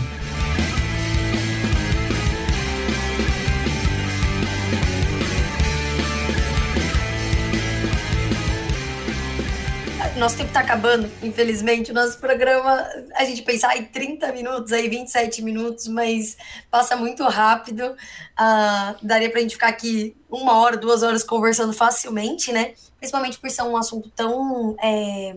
nosso 10.18 10.36
tempo 10.36 10.52
tá 10.52 10.60
acabando, 10.60 11.10
infelizmente. 11.22 11.90
O 11.90 11.94
nosso 11.94 12.18
programa, 12.18 12.86
a 13.14 13.24
gente 13.24 13.42
pensar 13.42 13.76
em 13.76 13.84
30 13.84 14.32
minutos, 14.32 14.72
aí 14.72 14.88
27 14.88 15.42
minutos, 15.42 15.86
mas 15.86 16.36
passa 16.70 16.96
muito 16.96 17.22
rápido. 17.24 17.92
Uh, 18.38 19.06
daria 19.06 19.30
pra 19.30 19.40
gente 19.40 19.54
ficar 19.54 19.68
aqui 19.68 20.16
uma 20.28 20.58
hora, 20.58 20.76
duas 20.76 21.02
horas 21.02 21.22
conversando 21.22 21.72
facilmente, 21.72 22.52
né? 22.52 22.74
Principalmente 22.98 23.38
por 23.38 23.50
ser 23.50 23.62
um 23.62 23.76
assunto 23.76 24.10
tão 24.10 24.76
é, 24.80 25.36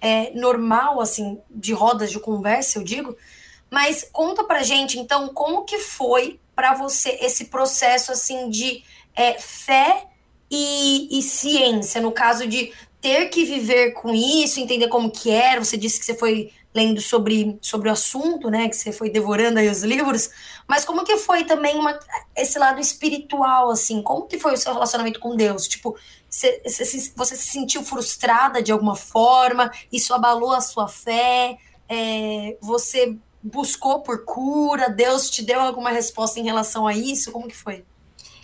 é, 0.00 0.30
normal, 0.32 1.00
assim, 1.00 1.38
de 1.50 1.72
rodas 1.72 2.10
de 2.10 2.18
conversa, 2.18 2.78
eu 2.78 2.84
digo. 2.84 3.16
Mas 3.70 4.08
conta 4.12 4.44
pra 4.44 4.62
gente, 4.62 4.98
então, 4.98 5.28
como 5.28 5.64
que 5.64 5.78
foi 5.78 6.38
para 6.54 6.74
você 6.74 7.18
esse 7.20 7.46
processo, 7.46 8.12
assim, 8.12 8.48
de 8.48 8.82
é, 9.14 9.38
fé 9.38 10.06
e, 10.50 11.18
e, 11.18 11.22
ciência, 11.22 12.00
no 12.00 12.12
caso 12.12 12.46
de 12.46 12.72
ter 13.00 13.28
que 13.28 13.44
viver 13.44 13.92
com 13.92 14.14
isso, 14.14 14.60
entender 14.60 14.88
como 14.88 15.10
que 15.10 15.30
era. 15.30 15.62
Você 15.62 15.76
disse 15.76 15.98
que 15.98 16.06
você 16.06 16.14
foi 16.14 16.52
lendo 16.74 17.00
sobre, 17.00 17.58
sobre 17.60 17.88
o 17.88 17.92
assunto, 17.92 18.50
né? 18.50 18.68
Que 18.68 18.76
você 18.76 18.92
foi 18.92 19.10
devorando 19.10 19.58
aí 19.58 19.68
os 19.68 19.82
livros. 19.82 20.30
Mas 20.66 20.84
como 20.84 21.04
que 21.04 21.16
foi 21.16 21.44
também 21.44 21.76
uma, 21.76 21.98
esse 22.36 22.58
lado 22.58 22.80
espiritual, 22.80 23.70
assim? 23.70 24.02
Como 24.02 24.26
que 24.26 24.38
foi 24.38 24.54
o 24.54 24.56
seu 24.56 24.72
relacionamento 24.72 25.20
com 25.20 25.36
Deus? 25.36 25.68
Tipo, 25.68 25.96
você, 26.34 27.36
se 27.36 27.36
sentiu 27.36 27.84
frustrada 27.84 28.60
de 28.60 28.72
alguma 28.72 28.96
forma? 28.96 29.70
Isso 29.92 30.12
abalou 30.12 30.52
a 30.52 30.60
sua 30.60 30.88
fé? 30.88 31.56
É, 31.88 32.56
você 32.60 33.16
buscou 33.40 34.00
por 34.00 34.24
cura? 34.24 34.88
Deus 34.88 35.30
te 35.30 35.42
deu 35.42 35.60
alguma 35.60 35.90
resposta 35.90 36.40
em 36.40 36.44
relação 36.44 36.88
a 36.88 36.94
isso? 36.94 37.30
Como 37.30 37.46
que 37.46 37.56
foi? 37.56 37.84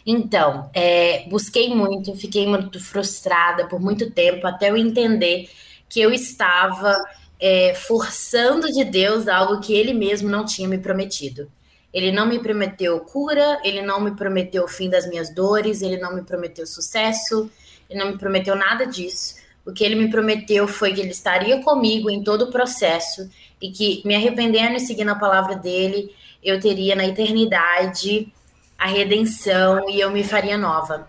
Então, 0.07 0.71
é, 0.73 1.29
busquei 1.29 1.75
muito, 1.75 2.15
fiquei 2.15 2.47
muito 2.47 2.83
frustrada 2.83 3.67
por 3.67 3.81
muito 3.81 4.11
tempo 4.11 4.47
até 4.47 4.71
eu 4.71 4.77
entender 4.77 5.51
que 5.89 6.01
eu 6.01 6.13
estava 6.13 6.97
é, 7.41 7.75
forçando 7.75 8.71
de 8.71 8.85
Deus 8.85 9.27
algo 9.27 9.61
que 9.61 9.75
Ele 9.75 9.93
mesmo 9.93 10.29
não 10.29 10.45
tinha 10.45 10.69
me 10.69 10.79
prometido. 10.79 11.51
Ele 11.93 12.13
não 12.13 12.25
me 12.25 12.39
prometeu 12.39 13.01
cura, 13.01 13.61
ele 13.65 13.83
não 13.83 14.01
me 14.01 14.13
prometeu 14.13 14.65
o 14.65 14.69
fim 14.69 14.89
das 14.89 15.09
minhas 15.09 15.35
dores, 15.35 15.83
ele 15.83 15.97
não 15.97 16.15
me 16.15 16.23
prometeu 16.23 16.65
sucesso, 16.65 17.51
ele 17.91 17.99
não 17.99 18.13
me 18.13 18.19
prometeu 18.19 18.55
nada 18.55 18.87
disso. 18.87 19.35
O 19.67 19.73
que 19.73 19.85
ele 19.85 19.97
me 19.97 20.09
prometeu 20.09 20.67
foi 20.67 20.95
que 20.95 21.01
ele 21.01 21.11
estaria 21.11 21.63
comigo 21.63 22.09
em 22.09 22.23
todo 22.23 22.43
o 22.43 22.51
processo 22.51 23.29
e 23.61 23.71
que, 23.71 24.01
me 24.07 24.15
arrependendo 24.15 24.77
e 24.77 24.81
seguindo 24.81 25.11
a 25.11 25.17
palavra 25.17 25.57
dele, 25.57 26.15
eu 26.43 26.59
teria 26.59 26.95
na 26.95 27.07
eternidade 27.07 28.33
a 28.79 28.87
redenção 28.87 29.91
e 29.91 30.01
eu 30.01 30.11
me 30.11 30.25
faria 30.25 30.57
nova. 30.57 31.09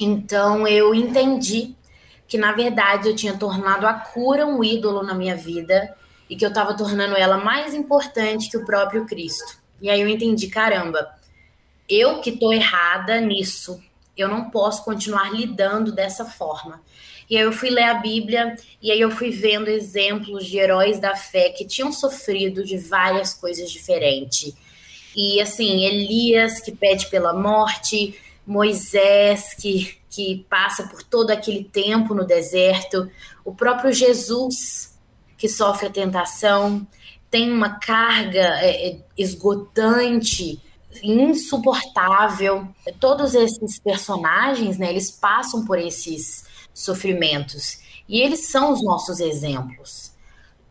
Então 0.00 0.66
eu 0.66 0.94
entendi 0.94 1.76
que 2.26 2.36
na 2.36 2.52
verdade 2.52 3.08
eu 3.08 3.14
tinha 3.14 3.36
tornado 3.36 3.86
a 3.86 3.94
cura 3.94 4.46
um 4.46 4.64
ídolo 4.64 5.02
na 5.02 5.14
minha 5.14 5.36
vida 5.36 5.94
e 6.28 6.36
que 6.36 6.44
eu 6.44 6.50
estava 6.50 6.76
tornando 6.76 7.16
ela 7.16 7.38
mais 7.38 7.74
importante 7.74 8.50
que 8.50 8.56
o 8.56 8.66
próprio 8.66 9.06
Cristo. 9.06 9.58
E 9.80 9.88
aí 9.88 10.00
eu 10.00 10.08
entendi, 10.08 10.48
caramba, 10.48 11.08
eu 11.88 12.20
que 12.20 12.30
estou 12.30 12.52
errada 12.52 13.20
nisso, 13.20 13.80
eu 14.22 14.28
não 14.28 14.50
posso 14.50 14.84
continuar 14.84 15.32
lidando 15.32 15.92
dessa 15.92 16.24
forma. 16.24 16.80
E 17.28 17.36
aí 17.36 17.42
eu 17.42 17.52
fui 17.52 17.70
ler 17.70 17.84
a 17.84 17.94
Bíblia 17.94 18.56
e 18.80 18.90
aí 18.90 19.00
eu 19.00 19.10
fui 19.10 19.30
vendo 19.30 19.68
exemplos 19.68 20.46
de 20.46 20.58
heróis 20.58 20.98
da 20.98 21.14
fé 21.14 21.50
que 21.50 21.66
tinham 21.66 21.92
sofrido 21.92 22.64
de 22.64 22.78
várias 22.78 23.34
coisas 23.34 23.70
diferentes 23.70 24.54
e 25.20 25.40
assim, 25.40 25.84
Elias 25.84 26.60
que 26.60 26.70
pede 26.70 27.06
pela 27.06 27.32
morte, 27.32 28.14
Moisés 28.46 29.52
que, 29.52 29.98
que 30.08 30.46
passa 30.48 30.86
por 30.86 31.02
todo 31.02 31.32
aquele 31.32 31.64
tempo 31.64 32.14
no 32.14 32.24
deserto, 32.24 33.10
o 33.44 33.52
próprio 33.52 33.92
Jesus 33.92 34.96
que 35.36 35.48
sofre 35.48 35.88
a 35.88 35.90
tentação, 35.90 36.86
tem 37.28 37.50
uma 37.50 37.80
carga 37.80 38.60
é, 38.60 38.90
é 38.90 38.98
esgotante, 39.16 40.60
insuportável. 41.02 42.68
Todos 42.98 43.34
esses 43.34 43.78
personagens, 43.78 44.78
né, 44.78 44.90
eles 44.90 45.10
passam 45.10 45.64
por 45.64 45.78
esses 45.78 46.44
sofrimentos 46.72 47.78
e 48.08 48.20
eles 48.20 48.46
são 48.46 48.72
os 48.72 48.82
nossos 48.82 49.20
exemplos. 49.20 50.12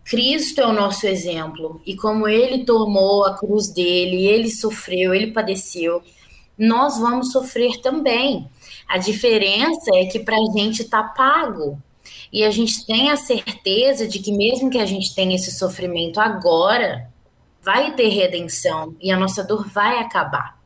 Cristo 0.04 0.62
é 0.62 0.66
o 0.66 0.74
nosso 0.74 1.06
exemplo 1.06 1.82
e 1.86 1.96
como 1.96 2.28
ele 2.28 2.64
tomou 2.64 3.26
a 3.26 3.38
cruz 3.38 3.68
dele, 3.70 4.26
ele 4.26 4.50
sofreu, 4.50 5.14
ele 5.14 5.34
padeceu, 5.34 6.02
nós 6.58 6.98
vamos 6.98 7.32
sofrer 7.32 7.82
também. 7.82 8.50
A 8.88 8.98
diferença 8.98 9.92
é 9.96 10.06
que 10.06 10.20
para 10.20 10.38
a 10.38 10.58
gente 10.58 10.84
está 10.84 11.04
pago 11.04 11.78
e 12.32 12.44
a 12.44 12.52
gente 12.52 12.86
tem 12.86 13.12
a 13.12 13.18
certeza 13.18 14.08
de 14.08 14.20
que 14.20 14.32
mesmo 14.32 14.70
que 14.70 14.80
a 14.80 14.86
gente 14.86 15.14
tenha 15.14 15.36
esse 15.36 15.52
sofrimento 15.52 16.20
agora, 16.20 17.12
vai 17.68 17.92
ter 17.92 18.08
redenção 18.08 18.96
e 19.02 19.12
a 19.12 19.20
nossa 19.20 19.44
dor 19.44 19.68
vai 19.68 20.00
acabar. 20.00 20.58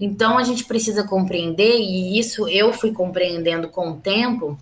Então 0.00 0.36
a 0.36 0.42
gente 0.42 0.64
precisa 0.64 1.04
compreender, 1.06 1.78
e 1.78 2.18
isso 2.18 2.48
eu 2.48 2.72
fui 2.72 2.90
compreendendo 2.92 3.68
com 3.68 3.90
o 3.90 4.00
tempo, 4.00 4.58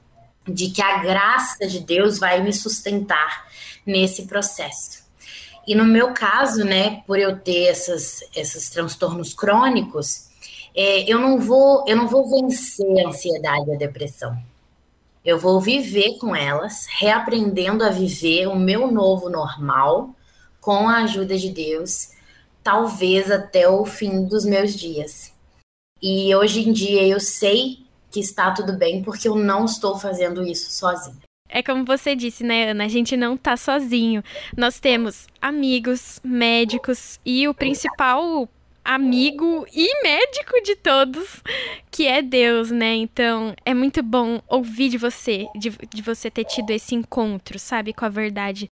de 0.46 0.68
que 0.68 0.82
a 0.82 0.98
graça 0.98 1.66
de 1.66 1.80
Deus 1.80 2.18
vai 2.18 2.42
me 2.42 2.52
sustentar 2.52 3.46
nesse 3.86 4.26
processo. 4.26 5.02
E 5.66 5.74
no 5.74 5.86
meu 5.86 6.12
caso, 6.12 6.62
né, 6.62 7.02
por 7.06 7.18
eu 7.18 7.38
ter 7.38 7.68
essas, 7.68 8.20
esses 8.36 8.68
transtornos 8.68 9.32
crônicos, 9.32 10.28
é, 10.76 11.10
eu 11.10 11.18
não 11.18 11.38
vou 11.38 11.84
eu 11.86 11.96
não 11.96 12.06
vou 12.06 12.28
vencer 12.28 13.02
a 13.02 13.08
ansiedade 13.08 13.70
e 13.70 13.74
a 13.74 13.78
depressão. 13.78 14.36
Eu 15.24 15.38
vou 15.38 15.58
viver 15.58 16.18
com 16.18 16.36
elas, 16.36 16.86
reaprendendo 16.98 17.82
a 17.82 17.88
viver 17.88 18.46
o 18.46 18.58
meu 18.58 18.92
novo 18.92 19.30
normal 19.30 20.14
com 20.62 20.88
a 20.88 20.98
ajuda 20.98 21.36
de 21.36 21.50
Deus, 21.50 22.12
talvez 22.62 23.30
até 23.30 23.68
o 23.68 23.84
fim 23.84 24.24
dos 24.24 24.44
meus 24.44 24.74
dias. 24.74 25.34
E 26.00 26.34
hoje 26.34 26.66
em 26.66 26.72
dia 26.72 27.06
eu 27.06 27.18
sei 27.18 27.80
que 28.10 28.20
está 28.20 28.52
tudo 28.52 28.72
bem 28.72 29.02
porque 29.02 29.26
eu 29.26 29.34
não 29.34 29.64
estou 29.64 29.98
fazendo 29.98 30.46
isso 30.46 30.70
sozinha. 30.70 31.16
É 31.48 31.62
como 31.62 31.84
você 31.84 32.14
disse, 32.14 32.44
né, 32.44 32.70
Ana? 32.70 32.84
A 32.84 32.88
gente 32.88 33.16
não 33.16 33.36
tá 33.36 33.56
sozinho. 33.56 34.22
Nós 34.56 34.78
temos 34.78 35.26
amigos, 35.40 36.20
médicos 36.24 37.20
e 37.26 37.46
o 37.46 37.52
principal 37.52 38.48
amigo 38.84 39.66
e 39.72 40.02
médico 40.02 40.60
de 40.64 40.76
todos, 40.76 41.42
que 41.90 42.06
é 42.06 42.22
Deus, 42.22 42.70
né? 42.70 42.94
Então, 42.94 43.54
é 43.64 43.74
muito 43.74 44.02
bom 44.02 44.40
ouvir 44.48 44.88
de 44.88 44.98
você, 44.98 45.46
de, 45.56 45.70
de 45.70 46.02
você 46.02 46.30
ter 46.30 46.44
tido 46.44 46.70
esse 46.70 46.94
encontro, 46.94 47.58
sabe, 47.58 47.92
com 47.92 48.04
a 48.04 48.08
verdade 48.08 48.68